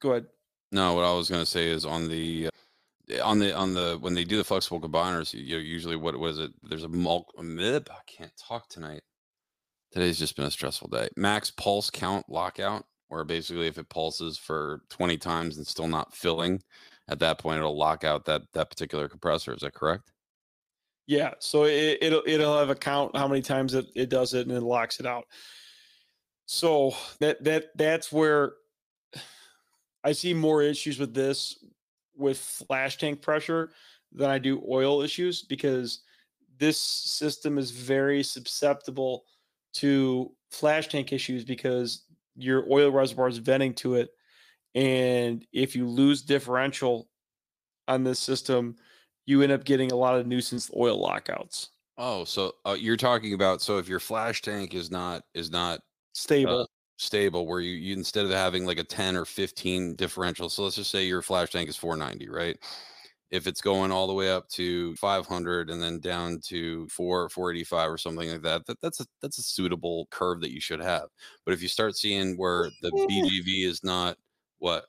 [0.00, 0.26] go ahead.
[0.72, 3.96] No, what I was going to say is on the uh, on the on the
[4.00, 6.52] when they do the flexible combiners, you know, usually what was it?
[6.62, 7.88] There's a mul- a mib.
[7.90, 9.02] I can't talk tonight.
[9.92, 11.08] Today's just been a stressful day.
[11.16, 16.14] Max pulse count lockout, where basically if it pulses for 20 times and still not
[16.14, 16.62] filling,
[17.08, 19.54] at that point it'll lock out that that particular compressor.
[19.54, 20.12] Is that correct?
[21.06, 24.46] Yeah, so it, it'll it'll have a count how many times it, it does it
[24.46, 25.24] and it locks it out.
[26.44, 28.54] So that that that's where
[30.04, 31.64] I see more issues with this
[32.14, 33.70] with flash tank pressure
[34.12, 36.00] than I do oil issues because
[36.58, 39.24] this system is very susceptible
[39.74, 42.04] to flash tank issues because
[42.38, 44.10] your oil reservoir is venting to it
[44.74, 47.08] and if you lose differential
[47.86, 48.76] on this system
[49.28, 51.68] you end up getting a lot of nuisance oil lockouts.
[51.98, 55.80] Oh, so uh, you're talking about so if your flash tank is not is not
[56.14, 56.66] Stable.
[56.96, 60.76] stable where you, you instead of having like a 10 or 15 differential so let's
[60.76, 62.58] just say your flash tank is 490 right
[63.30, 67.90] if it's going all the way up to 500 and then down to 4 485
[67.90, 71.08] or something like that, that that's a that's a suitable curve that you should have
[71.44, 74.16] but if you start seeing where the bgv is not
[74.58, 74.86] what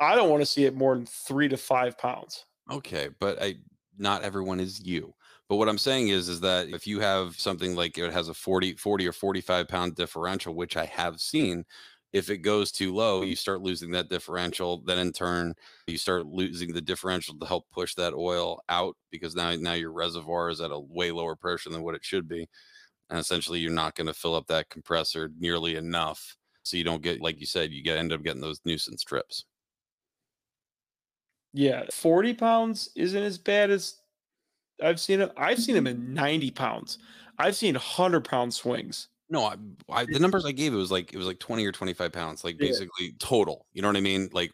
[0.00, 2.46] I don't want to see it more than three to five pounds.
[2.70, 3.56] Okay, but I
[3.98, 5.14] not everyone is you.
[5.48, 8.34] But what I'm saying is is that if you have something like it has a
[8.34, 11.64] 40 40 or 45 pound differential, which I have seen,
[12.14, 14.78] if it goes too low, you start losing that differential.
[14.82, 15.54] Then in turn,
[15.88, 19.92] you start losing the differential to help push that oil out because now now your
[19.92, 22.48] reservoir is at a way lower pressure than what it should be.
[23.10, 27.02] and essentially you're not going to fill up that compressor nearly enough, so you don't
[27.02, 29.46] get like you said, you get end up getting those nuisance trips.
[31.52, 34.00] Yeah, 40 pounds isn't as bad as
[34.82, 35.32] I've seen it.
[35.36, 36.98] I've seen them in 90 pounds.
[37.38, 39.08] I've seen 100 pound swings.
[39.30, 39.56] No, I,
[39.88, 42.44] I the numbers I gave it was like it was like 20 or 25 pounds,
[42.44, 42.68] like Yeah.
[42.68, 43.66] basically total.
[43.72, 44.28] You know what I mean?
[44.32, 44.52] Like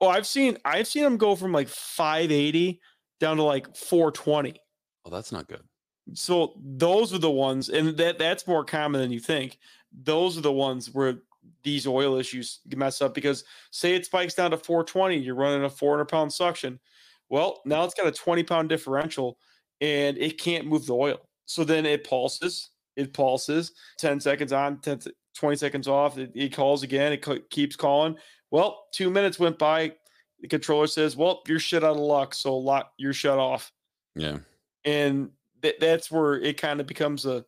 [0.00, 2.80] Oh, I've seen I've seen him go from like 580
[3.20, 4.60] down to like 420.
[5.04, 5.68] oh, that's not good.
[6.14, 9.58] So those are the ones, and that that's more common than you think.
[9.92, 11.22] Those are the ones where
[11.62, 15.70] these oil issues mess up because say it spikes down to 420, you're running a
[15.70, 16.80] 400 pound suction.
[17.28, 19.38] Well, now it's got a 20 pound differential
[19.80, 21.28] and it can't move the oil.
[21.46, 25.00] So then it pulses, it pulses 10 seconds on, 10,
[25.36, 26.18] 20 seconds off.
[26.18, 28.16] It, it calls again, it keeps calling.
[28.50, 29.92] Well, two minutes went by.
[30.40, 32.34] The controller says, Well, you're shit out of luck.
[32.34, 33.72] So lock, you're shut off
[34.16, 34.38] Yeah.
[34.84, 35.30] and
[35.62, 37.44] th- that's where it kind of becomes a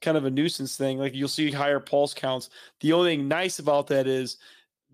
[0.00, 2.50] kind of a nuisance thing like you'll see higher pulse counts
[2.82, 4.36] the only thing nice about that is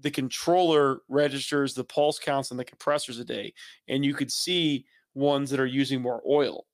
[0.01, 3.53] the controller registers the pulse counts on the compressors a day
[3.87, 6.65] and you could see ones that are using more oil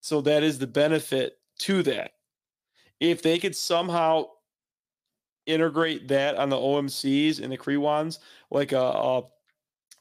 [0.00, 2.10] so that is the benefit to that
[3.00, 4.26] if they could somehow
[5.46, 8.18] integrate that on the omcs and the kriwans
[8.50, 9.22] like a, a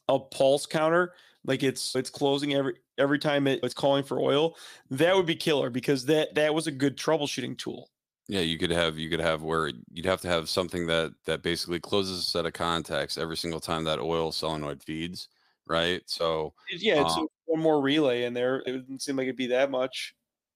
[0.09, 1.13] a pulse counter
[1.45, 4.57] like it's it's closing every every time it, it's calling for oil
[4.89, 7.89] that would be killer because that that was a good troubleshooting tool
[8.27, 11.43] Yeah, you could have you could have where you'd have to have something that that
[11.43, 15.29] basically closes a set of contacts every single time that oil solenoid feeds,
[15.67, 16.01] right?
[16.09, 19.47] So yeah it's Um, one more relay in there it didn't seem like it'd be
[19.47, 20.15] that much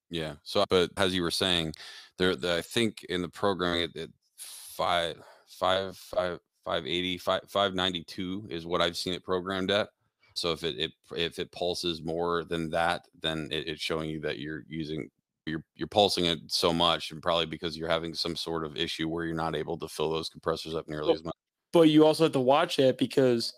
[0.09, 0.35] yeah.
[0.43, 1.73] So but as you were saying,
[2.19, 5.15] there the, I think in the programming it, it five
[5.47, 9.89] five five five eighty five five ninety two is what I've seen it programmed at.
[10.35, 14.19] So if it, it if it pulses more than that, then it, it's showing you
[14.21, 15.09] that you're using
[15.47, 19.09] you're you're pulsing it so much, and probably because you're having some sort of issue
[19.09, 21.35] where you're not able to fill those compressors up nearly Well, as much.
[21.73, 23.53] but you also have to watch it because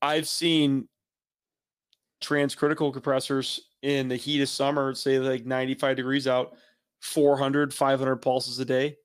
[0.00, 0.88] i've seen
[2.20, 6.56] transcritical compressors in the heat of summer say like 95 degrees out
[7.00, 8.96] 400 500 pulses a day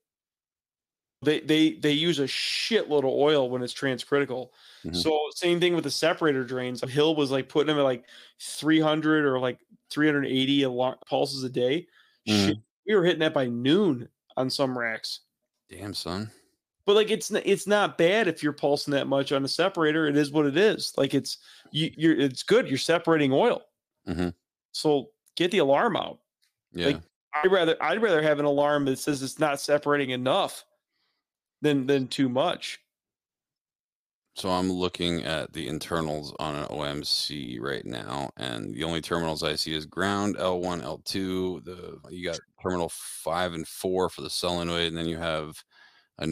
[1.22, 4.50] they they they use a shitload of oil when it's transcritical
[4.84, 4.96] Mhm.
[4.96, 8.04] so same thing with the separator drains hill was like putting them at like
[8.40, 9.58] 300 or like
[9.90, 10.64] 380
[11.08, 11.86] pulses a day
[12.26, 15.20] Shit, we were hitting that by noon on some racks
[15.70, 16.30] Damn son.
[16.84, 20.06] but like it's it's not bad if you're pulsing that much on a separator.
[20.06, 20.92] It is what it is.
[20.98, 21.38] Like it's
[21.70, 22.68] you you're it's good.
[22.68, 23.62] You're separating oil.
[24.06, 24.34] Mhm.
[24.72, 26.20] So get the alarm out.
[26.72, 26.86] Yeah.
[26.88, 27.02] Like,
[27.34, 30.64] I'd rather I'd rather have an alarm that says it's not separating enough
[31.62, 32.80] than than too much.
[34.36, 39.44] So I'm looking at the internals on an OMC right now, and the only terminals
[39.44, 41.64] I see is ground L1, L2.
[41.64, 45.62] The you got terminal five and four for the solenoid, and then you have
[46.18, 46.26] a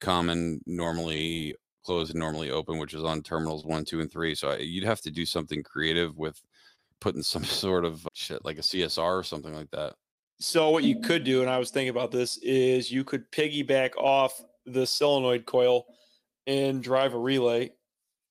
[0.00, 4.34] common normally closed and normally open, which is on terminals one, two, and three.
[4.34, 6.40] So I, you'd have to do something creative with
[7.00, 9.94] putting some sort of shit like a CSR or something like that.
[10.42, 13.96] So what you could do, and I was thinking about this, is you could piggyback
[13.96, 15.86] off the solenoid coil
[16.48, 17.70] and drive a relay.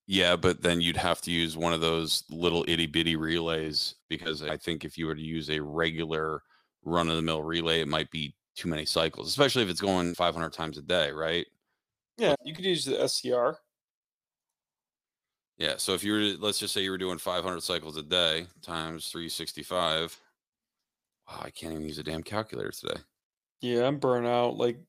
[0.08, 4.44] Yeah, but then you'd have to use one of those little itty bitty relays because
[4.44, 6.44] I think if you were to use a regular
[6.84, 10.14] run of the mill relay, it might be too many cycles, especially if it's going
[10.14, 11.46] 500 times a day, right?
[12.18, 13.58] Yeah, you could use the SCR.
[15.58, 15.76] Yeah.
[15.78, 19.08] So if you were, let's just say you were doing 500 cycles a day times
[19.08, 20.20] 365.
[21.32, 23.00] Wow, I can't even use a damn calculator today.
[23.62, 24.58] Yeah, I'm burnt out.
[24.58, 24.80] Like,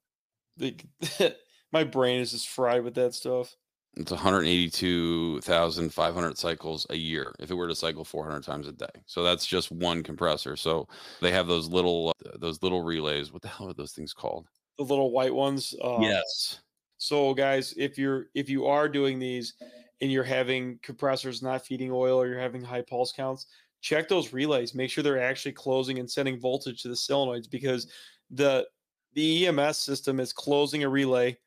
[0.57, 0.76] the,
[1.72, 3.55] my brain is just fried with that stuff.
[3.95, 8.86] It's 182,500 cycles a year if it were to cycle 400 times a day.
[9.05, 10.57] So that's just one compressor.
[10.57, 10.88] So
[11.20, 13.34] they have those little uh, those little relays.
[13.34, 14.49] What the hell are those things called?
[14.78, 15.74] The little white ones.
[15.82, 16.61] Um, yes.
[16.97, 19.53] So, guys, if you're if you are doing these
[20.01, 23.45] and you're having compressors not feeding oil or you're having high pulse counts,
[23.83, 24.74] check those relays.
[24.74, 27.93] Make sure they're actually closing and sending voltage to the solenoids because
[28.30, 28.68] the
[29.14, 31.39] the EMS system is closing a relay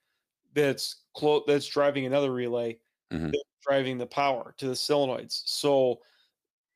[0.53, 2.79] that's clo- that's driving another relay
[3.11, 3.31] Mhm.
[3.31, 5.43] that's driving the power to the solenoids.
[5.47, 6.01] So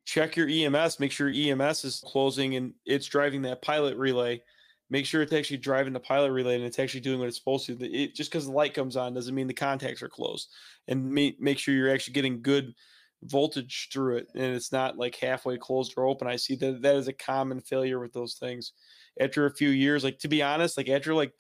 [0.06, 4.42] check your EMS, make sure your EMS is closing and it's driving that pilot relay.
[4.90, 7.68] Make sure it's actually driving the pilot relay and it's actually doing what it's supposed
[7.68, 7.74] to.
[7.86, 10.52] It, just because the light comes on doesn't mean the contacts are closed.
[10.88, 12.74] And make make sure you're actually getting good
[13.24, 16.28] voltage through it and it's not like halfway closed or open.
[16.28, 18.74] I see that that is a common failure with those things.
[19.20, 21.34] After a few years, like to be honest, like after like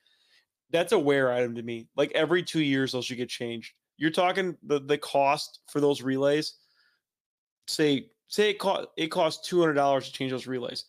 [0.71, 1.87] that's a wear item to me.
[1.95, 3.73] Like every two years, those should get changed.
[3.97, 6.55] You're talking the the cost for those relays.
[7.67, 10.85] Say say it cost it costs two hundred dollars to change those relays.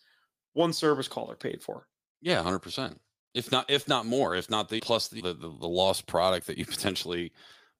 [0.53, 1.87] One service call they're paid for.
[2.21, 2.97] Yeah, 100%.
[3.33, 6.57] if not if not more if not the plus the, the, the lost product that
[6.57, 7.31] you potentially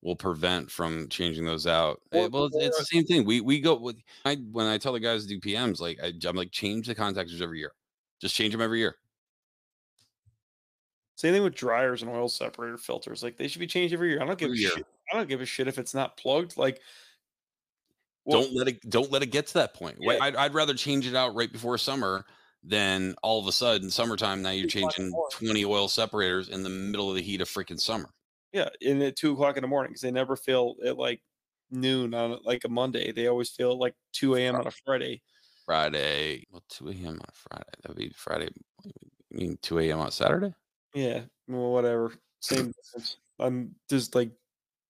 [0.02, 3.40] will prevent from changing those out Eh, Or- well it's, it's the same thing we
[3.42, 6.36] we go with i when i tell the guys to do pms like I, i'm
[6.36, 7.72] like change the contactors every year
[8.20, 8.96] just change them every year
[11.16, 13.22] Same thing with dryers and oil separator filters.
[13.22, 14.22] Like they should be changed every year.
[14.22, 14.72] I don't give Every a year.
[14.72, 14.86] shit.
[15.12, 16.58] I don't give a shit if it's not plugged.
[16.58, 16.82] Like
[18.26, 20.18] well, don't let it don't let it get to that point Yeah.
[20.20, 22.26] I'd, I'd rather change it out right before summer
[22.64, 25.62] than all of a sudden summertime now you're Two o'clock in changing the morning.
[25.62, 28.10] 20 oil separators in the middle of the heat of freaking summer
[28.54, 31.22] Yeah, and at two o'clock in the morning because they never fail at like
[31.70, 33.12] noon on like a Monday.
[33.12, 34.56] They always fail at like two a.m.
[34.56, 35.24] on a Friday.
[35.66, 38.50] friday well 2 a.m on friday that would be friday
[39.30, 40.54] you mean 2 a.m on saturday
[40.94, 42.14] Yeah, well, whatever.
[42.42, 42.72] Same.
[42.84, 43.18] difference.
[43.40, 44.32] I'm just like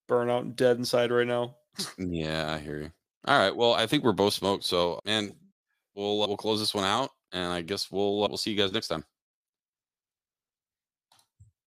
[0.09, 1.57] burnout and dead inside right now.
[1.97, 2.91] Yeah, I hear you.
[3.25, 3.55] All right.
[3.55, 4.63] Well, I think we're both smoked.
[4.63, 5.37] So, man,
[5.95, 8.57] we'll uh, we'll close this one out, and I guess we'll uh, we'll see you
[8.57, 9.05] guys next time.